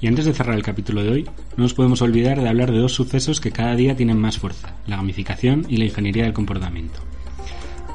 Y 0.00 0.06
antes 0.06 0.24
de 0.24 0.32
cerrar 0.32 0.56
el 0.56 0.62
capítulo 0.62 1.02
de 1.02 1.10
hoy, 1.10 1.24
no 1.56 1.64
nos 1.64 1.74
podemos 1.74 2.02
olvidar 2.02 2.40
de 2.40 2.48
hablar 2.48 2.72
de 2.72 2.78
dos 2.78 2.92
sucesos 2.92 3.40
que 3.40 3.52
cada 3.52 3.76
día 3.76 3.96
tienen 3.96 4.18
más 4.18 4.38
fuerza, 4.38 4.74
la 4.86 4.96
gamificación 4.96 5.66
y 5.68 5.76
la 5.76 5.84
ingeniería 5.84 6.24
del 6.24 6.32
comportamiento. 6.32 7.00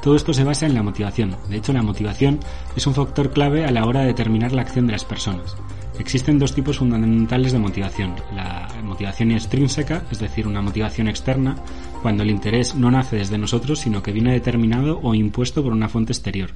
Todo 0.02 0.14
esto 0.14 0.32
se 0.32 0.44
basa 0.44 0.66
en 0.66 0.74
la 0.74 0.82
motivación. 0.82 1.36
De 1.48 1.56
hecho, 1.56 1.72
la 1.72 1.82
motivación 1.82 2.38
es 2.76 2.86
un 2.86 2.94
factor 2.94 3.32
clave 3.32 3.64
a 3.64 3.70
la 3.70 3.84
hora 3.84 4.00
de 4.00 4.06
determinar 4.08 4.52
la 4.52 4.62
acción 4.62 4.86
de 4.86 4.92
las 4.92 5.04
personas. 5.04 5.56
Existen 5.98 6.38
dos 6.38 6.54
tipos 6.54 6.78
fundamentales 6.78 7.52
de 7.52 7.58
motivación. 7.58 8.14
La 8.34 8.68
motivación 8.84 9.32
extrínseca, 9.32 10.04
es 10.12 10.20
decir, 10.20 10.46
una 10.46 10.62
motivación 10.62 11.08
externa, 11.08 11.56
cuando 12.02 12.22
el 12.22 12.30
interés 12.30 12.76
no 12.76 12.90
nace 12.90 13.16
desde 13.16 13.38
nosotros, 13.38 13.80
sino 13.80 14.02
que 14.02 14.12
viene 14.12 14.32
determinado 14.32 15.00
o 15.02 15.14
impuesto 15.14 15.62
por 15.62 15.72
una 15.72 15.88
fuente 15.88 16.12
exterior, 16.12 16.50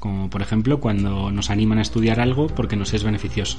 como 0.00 0.28
por 0.28 0.42
ejemplo 0.42 0.80
cuando 0.80 1.30
nos 1.30 1.50
animan 1.50 1.78
a 1.78 1.82
estudiar 1.82 2.18
algo 2.18 2.48
porque 2.48 2.74
nos 2.74 2.92
es 2.92 3.04
beneficioso. 3.04 3.58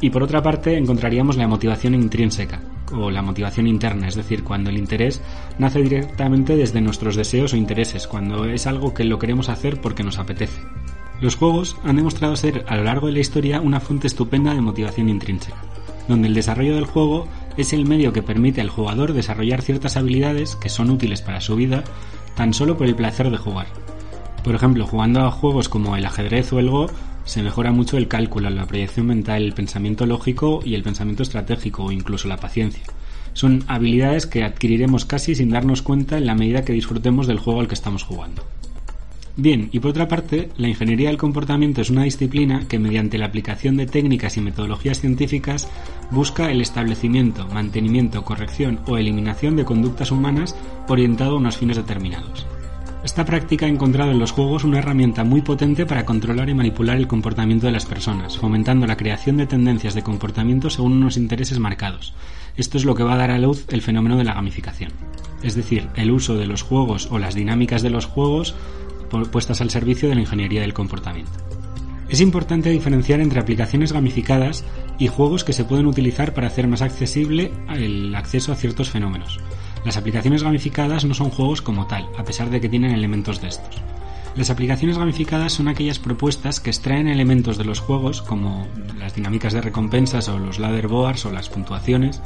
Y 0.00 0.10
por 0.10 0.22
otra 0.22 0.42
parte, 0.42 0.78
encontraríamos 0.78 1.36
la 1.36 1.48
motivación 1.48 1.94
intrínseca, 1.94 2.60
o 2.92 3.10
la 3.10 3.22
motivación 3.22 3.66
interna, 3.66 4.08
es 4.08 4.14
decir, 4.14 4.44
cuando 4.44 4.70
el 4.70 4.78
interés 4.78 5.20
nace 5.58 5.82
directamente 5.82 6.56
desde 6.56 6.80
nuestros 6.80 7.16
deseos 7.16 7.52
o 7.52 7.56
intereses, 7.56 8.06
cuando 8.06 8.44
es 8.44 8.66
algo 8.66 8.94
que 8.94 9.04
lo 9.04 9.18
queremos 9.18 9.48
hacer 9.48 9.80
porque 9.80 10.04
nos 10.04 10.18
apetece. 10.18 10.60
Los 11.20 11.34
juegos 11.34 11.76
han 11.84 11.96
demostrado 11.96 12.36
ser 12.36 12.64
a 12.68 12.76
lo 12.76 12.84
largo 12.84 13.08
de 13.08 13.14
la 13.14 13.18
historia 13.18 13.60
una 13.60 13.80
fuente 13.80 14.06
estupenda 14.06 14.54
de 14.54 14.60
motivación 14.60 15.08
intrínseca, 15.08 15.56
donde 16.06 16.28
el 16.28 16.34
desarrollo 16.34 16.76
del 16.76 16.84
juego 16.84 17.26
es 17.56 17.72
el 17.72 17.86
medio 17.86 18.12
que 18.12 18.22
permite 18.22 18.60
al 18.60 18.70
jugador 18.70 19.12
desarrollar 19.12 19.62
ciertas 19.62 19.96
habilidades 19.96 20.54
que 20.56 20.68
son 20.68 20.90
útiles 20.90 21.22
para 21.22 21.40
su 21.40 21.56
vida 21.56 21.82
tan 22.36 22.54
solo 22.54 22.76
por 22.76 22.86
el 22.86 22.94
placer 22.94 23.30
de 23.30 23.36
jugar. 23.36 23.66
Por 24.44 24.54
ejemplo, 24.54 24.86
jugando 24.86 25.20
a 25.20 25.30
juegos 25.32 25.68
como 25.68 25.96
el 25.96 26.06
ajedrez 26.06 26.52
o 26.52 26.60
el 26.60 26.70
Go, 26.70 26.86
se 27.28 27.42
mejora 27.42 27.72
mucho 27.72 27.98
el 27.98 28.08
cálculo, 28.08 28.48
la 28.48 28.64
proyección 28.64 29.06
mental, 29.06 29.42
el 29.42 29.52
pensamiento 29.52 30.06
lógico 30.06 30.62
y 30.64 30.74
el 30.74 30.82
pensamiento 30.82 31.22
estratégico 31.22 31.84
o 31.84 31.92
incluso 31.92 32.26
la 32.26 32.38
paciencia. 32.38 32.82
Son 33.34 33.64
habilidades 33.68 34.26
que 34.26 34.44
adquiriremos 34.44 35.04
casi 35.04 35.34
sin 35.34 35.50
darnos 35.50 35.82
cuenta 35.82 36.16
en 36.16 36.24
la 36.24 36.34
medida 36.34 36.64
que 36.64 36.72
disfrutemos 36.72 37.26
del 37.26 37.38
juego 37.38 37.60
al 37.60 37.68
que 37.68 37.74
estamos 37.74 38.02
jugando. 38.02 38.44
Bien, 39.36 39.68
y 39.72 39.78
por 39.78 39.90
otra 39.90 40.08
parte, 40.08 40.48
la 40.56 40.68
ingeniería 40.68 41.10
del 41.10 41.18
comportamiento 41.18 41.82
es 41.82 41.90
una 41.90 42.04
disciplina 42.04 42.66
que 42.66 42.78
mediante 42.78 43.18
la 43.18 43.26
aplicación 43.26 43.76
de 43.76 43.86
técnicas 43.86 44.38
y 44.38 44.40
metodologías 44.40 45.00
científicas 45.00 45.68
busca 46.10 46.50
el 46.50 46.62
establecimiento, 46.62 47.46
mantenimiento, 47.48 48.24
corrección 48.24 48.80
o 48.86 48.96
eliminación 48.96 49.54
de 49.54 49.66
conductas 49.66 50.10
humanas 50.10 50.56
orientado 50.88 51.32
a 51.32 51.38
unos 51.38 51.58
fines 51.58 51.76
determinados. 51.76 52.46
Esta 53.04 53.24
práctica 53.24 53.66
ha 53.66 53.68
encontrado 53.68 54.10
en 54.10 54.18
los 54.18 54.32
juegos 54.32 54.64
una 54.64 54.80
herramienta 54.80 55.22
muy 55.22 55.40
potente 55.40 55.86
para 55.86 56.04
controlar 56.04 56.48
y 56.48 56.54
manipular 56.54 56.96
el 56.96 57.06
comportamiento 57.06 57.66
de 57.66 57.72
las 57.72 57.86
personas, 57.86 58.36
fomentando 58.36 58.86
la 58.86 58.96
creación 58.96 59.36
de 59.36 59.46
tendencias 59.46 59.94
de 59.94 60.02
comportamiento 60.02 60.68
según 60.68 60.94
unos 60.94 61.16
intereses 61.16 61.60
marcados. 61.60 62.12
Esto 62.56 62.76
es 62.76 62.84
lo 62.84 62.96
que 62.96 63.04
va 63.04 63.14
a 63.14 63.18
dar 63.18 63.30
a 63.30 63.38
luz 63.38 63.66
el 63.68 63.82
fenómeno 63.82 64.16
de 64.16 64.24
la 64.24 64.34
gamificación. 64.34 64.90
Es 65.44 65.54
decir, 65.54 65.88
el 65.94 66.10
uso 66.10 66.36
de 66.36 66.46
los 66.46 66.62
juegos 66.62 67.08
o 67.12 67.20
las 67.20 67.36
dinámicas 67.36 67.82
de 67.82 67.90
los 67.90 68.06
juegos 68.06 68.56
puestas 69.30 69.60
al 69.60 69.70
servicio 69.70 70.08
de 70.08 70.16
la 70.16 70.22
ingeniería 70.22 70.62
del 70.62 70.74
comportamiento. 70.74 71.32
Es 72.08 72.20
importante 72.20 72.70
diferenciar 72.70 73.20
entre 73.20 73.38
aplicaciones 73.38 73.92
gamificadas 73.92 74.64
y 74.98 75.06
juegos 75.06 75.44
que 75.44 75.52
se 75.52 75.64
pueden 75.64 75.86
utilizar 75.86 76.34
para 76.34 76.48
hacer 76.48 76.66
más 76.66 76.82
accesible 76.82 77.52
el 77.68 78.14
acceso 78.14 78.50
a 78.50 78.56
ciertos 78.56 78.90
fenómenos. 78.90 79.38
Las 79.88 79.96
aplicaciones 79.96 80.42
gamificadas 80.42 81.06
no 81.06 81.14
son 81.14 81.30
juegos 81.30 81.62
como 81.62 81.86
tal, 81.86 82.10
a 82.18 82.22
pesar 82.22 82.50
de 82.50 82.60
que 82.60 82.68
tienen 82.68 82.90
elementos 82.90 83.40
de 83.40 83.48
estos. 83.48 83.80
Las 84.36 84.50
aplicaciones 84.50 84.98
gamificadas 84.98 85.54
son 85.54 85.66
aquellas 85.66 85.98
propuestas 85.98 86.60
que 86.60 86.68
extraen 86.68 87.08
elementos 87.08 87.56
de 87.56 87.64
los 87.64 87.80
juegos, 87.80 88.20
como 88.20 88.68
las 88.98 89.14
dinámicas 89.14 89.54
de 89.54 89.62
recompensas 89.62 90.28
o 90.28 90.38
los 90.38 90.58
ladder 90.58 90.88
boards 90.88 91.24
o 91.24 91.32
las 91.32 91.48
puntuaciones, 91.48 92.20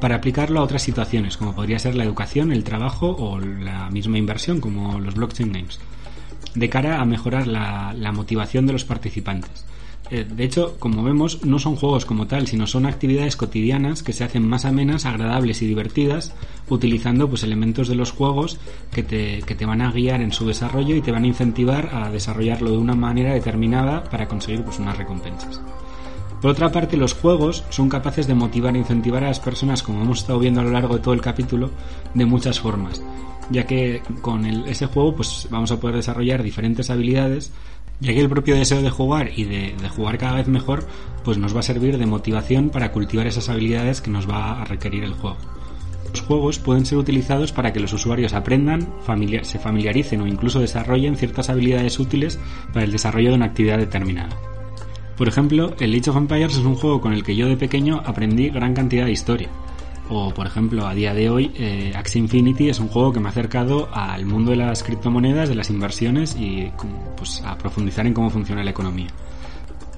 para 0.00 0.14
aplicarlo 0.14 0.60
a 0.60 0.62
otras 0.62 0.80
situaciones, 0.80 1.36
como 1.36 1.54
podría 1.54 1.78
ser 1.78 1.94
la 1.94 2.04
educación, 2.04 2.52
el 2.52 2.64
trabajo 2.64 3.14
o 3.18 3.38
la 3.38 3.90
misma 3.90 4.16
inversión, 4.16 4.62
como 4.62 4.98
los 4.98 5.14
blockchain 5.14 5.52
games 5.52 5.80
de 6.54 6.70
cara 6.70 7.02
a 7.02 7.04
mejorar 7.04 7.46
la, 7.46 8.12
motivación 8.14 8.64
de 8.64 8.72
los 8.72 8.86
participantes. 8.86 9.66
Eh, 10.10 10.24
de 10.24 10.44
hecho, 10.44 10.76
como 10.78 11.02
vemos, 11.02 11.44
no 11.44 11.58
son 11.58 11.76
juegos 11.76 12.04
como 12.04 12.26
tal, 12.26 12.46
sino 12.46 12.66
son 12.66 12.84
actividades 12.84 13.36
cotidianas 13.36 14.02
que 14.02 14.12
se 14.12 14.24
hacen 14.24 14.46
más 14.46 14.64
amenas, 14.64 15.06
agradables 15.06 15.62
y 15.62 15.66
divertidas, 15.66 16.34
utilizando 16.68 17.28
pues 17.28 17.42
elementos 17.42 17.88
de 17.88 17.94
los 17.94 18.12
juegos 18.12 18.58
que 18.92 19.02
te, 19.02 19.42
que 19.46 19.54
te 19.54 19.64
van 19.64 19.80
a 19.80 19.90
guiar 19.90 20.20
en 20.20 20.32
su 20.32 20.46
desarrollo 20.46 20.94
y 20.94 21.00
te 21.00 21.10
van 21.12 21.24
a 21.24 21.28
incentivar 21.28 21.90
a 21.94 22.10
desarrollarlo 22.10 22.70
de 22.70 22.78
una 22.78 22.94
manera 22.94 23.32
determinada 23.32 24.04
para 24.04 24.28
conseguir 24.28 24.62
pues 24.62 24.78
unas 24.78 24.98
recompensas. 24.98 25.60
Por 26.44 26.50
otra 26.50 26.70
parte, 26.70 26.98
los 26.98 27.14
juegos 27.14 27.64
son 27.70 27.88
capaces 27.88 28.26
de 28.26 28.34
motivar 28.34 28.74
e 28.76 28.80
incentivar 28.80 29.24
a 29.24 29.28
las 29.28 29.40
personas, 29.40 29.82
como 29.82 30.02
hemos 30.02 30.18
estado 30.18 30.38
viendo 30.38 30.60
a 30.60 30.64
lo 30.64 30.72
largo 30.72 30.96
de 30.96 31.00
todo 31.00 31.14
el 31.14 31.22
capítulo, 31.22 31.70
de 32.12 32.26
muchas 32.26 32.60
formas, 32.60 33.02
ya 33.50 33.64
que 33.64 34.02
con 34.20 34.44
ese 34.44 34.84
juego 34.84 35.16
pues 35.16 35.48
vamos 35.50 35.72
a 35.72 35.80
poder 35.80 35.96
desarrollar 35.96 36.42
diferentes 36.42 36.90
habilidades 36.90 37.50
ya 38.00 38.12
que 38.12 38.20
el 38.20 38.28
propio 38.28 38.56
deseo 38.56 38.82
de 38.82 38.90
jugar 38.90 39.30
y 39.36 39.44
de, 39.44 39.74
jugar 39.94 40.18
cada 40.18 40.34
vez 40.34 40.48
mejor, 40.48 40.86
pues 41.24 41.38
nos 41.38 41.54
va 41.54 41.60
a 41.60 41.64
servir 41.64 41.98
de 41.98 42.06
motivación 42.06 42.70
para 42.70 42.92
cultivar 42.92 43.26
esas 43.26 43.48
habilidades 43.48 44.00
que 44.00 44.10
nos 44.10 44.28
va 44.28 44.60
a 44.60 44.64
requerir 44.64 45.04
el 45.04 45.14
juego. 45.14 45.36
Los 46.10 46.20
juegos 46.20 46.58
pueden 46.58 46.86
ser 46.86 46.98
utilizados 46.98 47.52
para 47.52 47.72
que 47.72 47.80
los 47.80 47.92
usuarios 47.92 48.34
aprendan, 48.34 48.92
se 49.42 49.58
familiaricen 49.58 50.20
o 50.20 50.26
incluso 50.26 50.60
desarrollen 50.60 51.16
ciertas 51.16 51.50
habilidades 51.50 51.98
útiles 51.98 52.38
para 52.72 52.84
el 52.84 52.92
desarrollo 52.92 53.30
de 53.30 53.36
una 53.36 53.46
actividad 53.46 53.78
determinada. 53.78 54.36
Por 55.16 55.28
ejemplo, 55.28 55.74
el 55.80 55.94
Age 55.94 56.10
of 56.10 56.16
Empires 56.16 56.56
es 56.56 56.64
un 56.64 56.74
juego 56.74 57.00
con 57.00 57.12
el 57.12 57.22
que 57.24 57.36
yo 57.36 57.48
de 57.48 57.56
pequeño 57.56 58.02
aprendí 58.04 58.48
gran 58.50 58.74
cantidad 58.74 59.06
de 59.06 59.12
historia, 59.12 59.48
o, 60.08 60.32
por 60.32 60.46
ejemplo, 60.46 60.86
a 60.86 60.94
día 60.94 61.14
de 61.14 61.30
hoy, 61.30 61.52
eh, 61.56 61.92
Axie 61.96 62.20
Infinity 62.20 62.68
es 62.68 62.78
un 62.78 62.88
juego 62.88 63.12
que 63.12 63.20
me 63.20 63.28
ha 63.28 63.30
acercado 63.30 63.88
al 63.92 64.26
mundo 64.26 64.50
de 64.50 64.58
las 64.58 64.82
criptomonedas, 64.82 65.48
de 65.48 65.54
las 65.54 65.70
inversiones 65.70 66.36
y 66.38 66.70
pues, 67.16 67.42
a 67.44 67.56
profundizar 67.56 68.06
en 68.06 68.14
cómo 68.14 68.30
funciona 68.30 68.62
la 68.62 68.70
economía. 68.70 69.08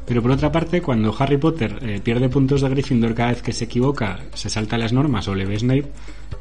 Pero 0.06 0.22
por 0.22 0.30
otra 0.30 0.52
parte, 0.52 0.80
cuando 0.80 1.14
Harry 1.18 1.36
Potter 1.36 1.78
eh, 1.82 2.00
pierde 2.02 2.28
puntos 2.28 2.60
de 2.60 2.68
Gryffindor 2.68 3.14
cada 3.14 3.30
vez 3.30 3.42
que 3.42 3.52
se 3.52 3.64
equivoca, 3.64 4.20
se 4.34 4.48
salta 4.48 4.78
las 4.78 4.92
normas 4.92 5.26
o 5.26 5.34
le 5.34 5.44
ve 5.44 5.58
Snape, 5.58 5.90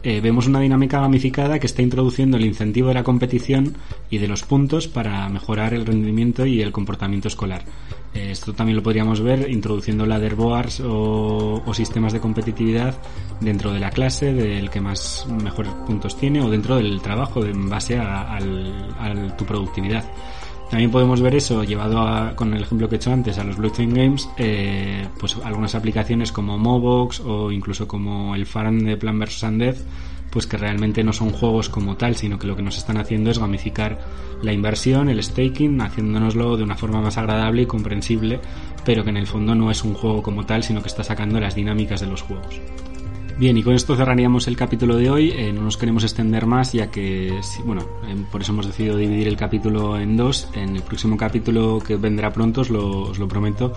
eh, 0.04 0.22
vemos 0.22 0.46
una 0.46 0.60
dinámica 0.60 1.02
gamificada 1.02 1.58
que 1.58 1.66
está 1.66 1.82
introduciendo 1.82 2.38
el 2.38 2.46
incentivo 2.46 2.90
de 2.90 2.94
la 2.94 3.04
competición 3.04 3.76
y 4.12 4.20
de 4.20 4.28
los 4.28 4.44
puntos 4.44 4.88
para 4.88 5.28
mejorar 5.30 5.74
el 5.74 5.86
rendimiento 5.86 6.46
y 6.46 6.62
el 6.62 6.72
comportamiento 6.72 7.28
escolar. 7.28 7.64
Eh, 8.14 8.30
esto 8.32 8.54
también 8.54 8.78
lo 8.78 8.84
podríamos 8.84 9.22
ver 9.22 9.50
introduciendo 9.50 10.06
leaderboards 10.06 10.82
o, 10.82 11.64
o 11.66 11.74
sistemas 11.74 12.14
de 12.14 12.20
competitividad 12.20 12.96
dentro 13.42 13.74
de 13.74 13.80
la 13.80 13.90
clase, 13.90 14.32
del 14.32 14.70
que 14.70 14.80
más 14.80 15.26
mejores 15.44 15.74
puntos 15.88 16.16
tiene, 16.18 16.40
o 16.42 16.50
dentro 16.52 16.76
del 16.76 17.02
trabajo 17.02 17.44
en 17.44 17.68
base 17.68 17.98
a, 17.98 18.36
a 18.36 19.38
tu 19.38 19.44
productividad. 19.44 20.06
También 20.70 20.92
podemos 20.92 21.22
ver 21.22 21.36
eso 21.36 21.64
llevado 21.64 22.36
con 22.36 22.54
el 22.54 22.64
ejemplo 22.64 22.90
que 22.90 22.96
he 22.96 22.98
hecho 22.98 23.12
antes 23.12 23.38
a 23.38 23.44
los 23.44 23.58
blockchain 23.58 23.94
games, 23.94 24.30
eh, 24.38 25.08
pues 25.20 25.38
algunas 25.44 25.76
aplicaciones 25.76 26.32
como 26.32 26.58
Mobox 26.58 27.20
o 27.20 27.52
incluso 27.52 27.88
como 27.88 28.36
el 28.36 28.46
Farm 28.46 28.80
de 28.80 28.98
Plan 28.98 29.20
vs. 29.20 29.44
Undead, 29.44 29.76
pues 30.32 30.48
que 30.48 30.58
realmente 30.58 31.04
no 31.04 31.14
son 31.14 31.30
juegos 31.30 31.70
como 31.70 31.96
tal, 31.96 32.16
sino 32.16 32.40
que 32.40 32.48
lo 32.48 32.56
que 32.56 32.62
nos 32.62 32.78
están 32.78 32.98
haciendo 32.98 33.30
es 33.30 33.40
gamificar 33.40 34.00
la 34.42 34.52
inversión, 34.52 35.08
el 35.08 35.24
staking, 35.24 35.80
haciéndonoslo 35.82 36.58
de 36.58 36.64
una 36.64 36.76
forma 36.76 37.00
más 37.00 37.18
agradable 37.18 37.62
y 37.62 37.66
comprensible, 37.68 38.42
pero 38.84 39.04
que 39.04 39.12
en 39.12 39.18
el 39.18 39.28
fondo 39.28 39.56
no 39.56 39.72
es 39.72 39.84
un 39.84 39.94
juego 39.94 40.22
como 40.22 40.46
tal, 40.46 40.64
sino 40.64 40.82
que 40.82 40.90
está 40.90 41.04
sacando 41.04 41.40
las 41.40 41.56
dinámicas 41.56 42.02
de 42.02 42.08
los 42.08 42.24
juegos. 42.24 42.60
Bien, 43.38 43.58
y 43.58 43.64
con 43.64 43.74
esto 43.74 43.98
cerraríamos 43.98 44.48
el 44.48 44.56
capítulo 44.56 44.96
de 44.96 45.10
hoy. 45.10 45.32
Eh, 45.36 45.52
no 45.52 45.62
nos 45.62 45.76
queremos 45.76 46.04
extender 46.04 46.46
más, 46.46 46.72
ya 46.72 46.90
que, 46.90 47.38
bueno, 47.66 47.82
eh, 48.08 48.16
por 48.32 48.42
eso 48.42 48.54
hemos 48.54 48.66
decidido 48.66 48.96
dividir 48.96 49.28
el 49.28 49.36
capítulo 49.36 50.00
en 50.00 50.16
dos. 50.16 50.48
En 50.54 50.78
el 50.78 50.82
próximo 50.82 51.18
capítulo 51.18 51.80
que 51.86 51.98
vendrá 51.98 52.32
pronto, 52.32 52.62
os 52.62 52.70
lo, 52.70 53.02
os 53.02 53.20
lo 53.20 53.28
prometo, 53.28 53.74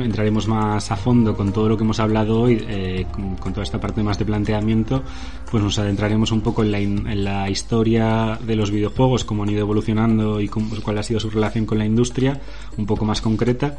entraremos 0.00 0.46
más 0.46 0.92
a 0.92 0.96
fondo 0.96 1.36
con 1.36 1.52
todo 1.52 1.68
lo 1.68 1.76
que 1.76 1.82
hemos 1.82 1.98
hablado 1.98 2.42
hoy, 2.42 2.64
eh, 2.68 3.06
con, 3.10 3.52
toda 3.52 3.64
esta 3.64 3.80
parte 3.80 4.04
más 4.04 4.20
de 4.20 4.24
planteamiento, 4.24 5.02
pues 5.50 5.62
nos 5.64 5.78
adentraremos 5.80 6.30
un 6.30 6.40
poco 6.40 6.62
en 6.62 6.70
la, 6.70 6.78
en 6.78 7.24
la 7.24 7.50
historia 7.50 8.38
de 8.40 8.54
los 8.54 8.70
videojuegos, 8.70 9.24
cómo 9.24 9.42
han 9.42 9.50
ido 9.50 9.60
evolucionando 9.62 10.40
y 10.40 10.46
cuál 10.46 10.98
ha 10.98 11.02
sido 11.02 11.18
su 11.18 11.28
relación 11.28 11.66
con 11.66 11.78
la 11.78 11.84
industria, 11.84 12.40
un 12.76 12.86
poco 12.86 13.04
más 13.04 13.20
concreta. 13.20 13.76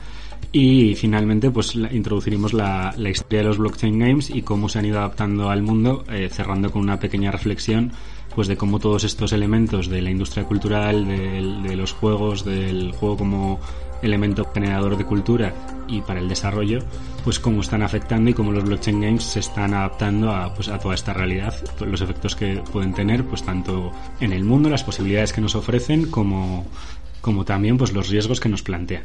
Y 0.56 0.94
finalmente, 0.94 1.50
pues 1.50 1.74
introduciremos 1.74 2.54
la, 2.54 2.94
historia 3.10 3.39
de 3.39 3.46
los 3.46 3.58
blockchain 3.58 3.98
games 3.98 4.30
y 4.30 4.44
cómo 4.44 4.70
se 4.70 4.78
han 4.78 4.86
ido 4.86 5.00
adaptando 5.00 5.50
al 5.50 5.63
mundo, 5.63 6.06
eh, 6.12 6.30
cerrando 6.32 6.72
con 6.72 6.84
una 6.84 7.00
pequeña 7.00 7.32
reflexión 7.32 7.92
pues 8.36 8.48
de 8.48 8.58
cómo 8.58 8.80
todos 8.80 9.04
estos 9.04 9.32
elementos 9.32 9.89
de 9.89 10.02
la 10.02 10.10
industria 10.10 10.44
cultural, 10.46 11.08
de, 11.08 11.76
los 11.76 11.94
juegos, 11.94 12.46
del 12.46 12.92
juego 12.92 13.18
como 13.18 13.60
elemento 14.02 14.50
generador 14.54 14.98
de 14.98 15.06
cultura 15.06 15.54
y 15.88 16.02
para 16.02 16.20
el 16.20 16.28
desarrollo, 16.28 16.80
pues 17.24 17.39
cómo 17.39 17.62
están 17.62 17.84
afectando 17.84 18.30
y 18.30 18.34
cómo 18.34 18.52
los 18.52 18.63
blockchain 18.63 19.02
games 19.02 19.24
se 19.24 19.39
están 19.39 19.74
adaptando 19.74 20.32
a, 20.32 20.54
pues, 20.54 20.68
a 20.68 20.80
toda 20.80 20.96
esta 20.96 21.13
realidad, 21.13 21.54
los 21.80 22.02
efectos 22.02 22.36
que 22.36 22.62
pueden 22.72 22.94
tener, 22.94 23.24
pues 23.24 23.44
tanto 23.44 23.92
en 24.20 24.34
el 24.34 24.44
mundo, 24.44 24.70
las 24.70 24.84
posibilidades 24.84 25.32
que 25.32 25.42
nos 25.42 25.56
ofrecen, 25.56 26.10
como, 26.10 26.66
como 27.24 27.46
también 27.46 27.78
pues 27.78 27.94
los 27.94 28.10
riesgos 28.10 28.40
que 28.40 28.50
nos 28.50 28.62
plantean 28.62 29.04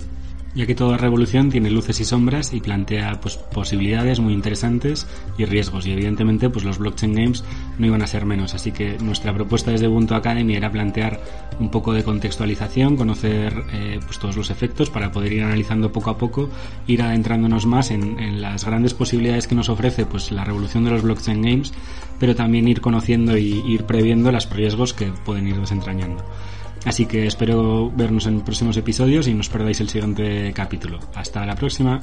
ya 0.55 0.67
que 0.67 0.75
toda 0.75 0.97
revolución 0.97 1.51
tiene 1.51 1.71
luces 1.71 2.01
y 2.01 2.05
sombras 2.05 2.53
y 2.53 2.61
plantea 2.61 3.21
pues, 3.21 3.37
posibilidades 3.37 4.19
muy 4.19 4.33
interesantes 4.33 5.07
y 5.37 5.45
riesgos. 5.45 5.87
Y 5.87 5.93
evidentemente 5.93 6.51
pues 6.51 6.65
los 6.65 6.79
blockchain 6.79 7.15
games 7.15 7.45
no 7.79 7.87
iban 7.87 8.03
a 8.03 8.09
ser 8.09 8.25
menos. 8.25 8.55
Así 8.55 8.73
que 8.73 8.99
nuestra 8.99 9.33
propuesta 9.33 9.71
desde 9.71 9.87
Ubuntu 9.87 10.15
Academy 10.15 10.57
era 10.57 10.73
plantear 10.73 11.21
un 11.61 11.71
poco 11.71 11.93
de 11.93 12.03
contextualización 12.03 12.97
conocer 12.97 13.53
eh, 13.73 14.01
pues 14.05 14.19
todos 14.19 14.37
los 14.37 14.51
efectos 14.51 14.91
para 14.91 15.13
poder 15.13 15.33
ir 15.33 15.43
analizando 15.43 15.93
poco 15.93 16.11
a 16.11 16.19
poco 16.19 16.51
ir 16.87 17.03
adentrándonos 17.03 17.67
más 17.67 17.91
en, 17.91 18.19
en, 18.19 18.41
las 18.41 18.65
grandes 18.65 18.95
posibilidades 18.95 19.47
que 19.47 19.55
nos 19.55 19.69
ofrece 19.69 20.07
pues 20.07 20.31
la 20.31 20.45
revolución 20.45 20.85
de 20.85 20.91
los 20.91 21.03
blockchain 21.03 21.43
games 21.43 21.73
pero 22.21 22.37
también 22.37 22.69
ir 22.69 22.81
conociendo 22.81 23.37
y 23.37 23.61
ir 23.67 23.85
previendo 23.85 24.31
los 24.31 24.49
riesgos 24.51 24.95
que 24.95 25.07
pueden 25.25 25.49
ir 25.49 25.57
desentrañando 25.57 26.25
Así 26.85 27.07
que 27.07 27.27
espero 27.27 27.91
vernos 27.91 28.27
en 28.27 28.41
próximos 28.41 28.77
episodios 28.77 29.27
y 29.29 29.35
no 29.35 29.41
os 29.41 29.49
perdáis 29.49 29.81
el 29.81 29.88
siguiente 29.88 30.53
capítulo. 30.55 30.99
Hasta 31.14 31.45
la 31.45 31.55
próxima. 31.55 32.01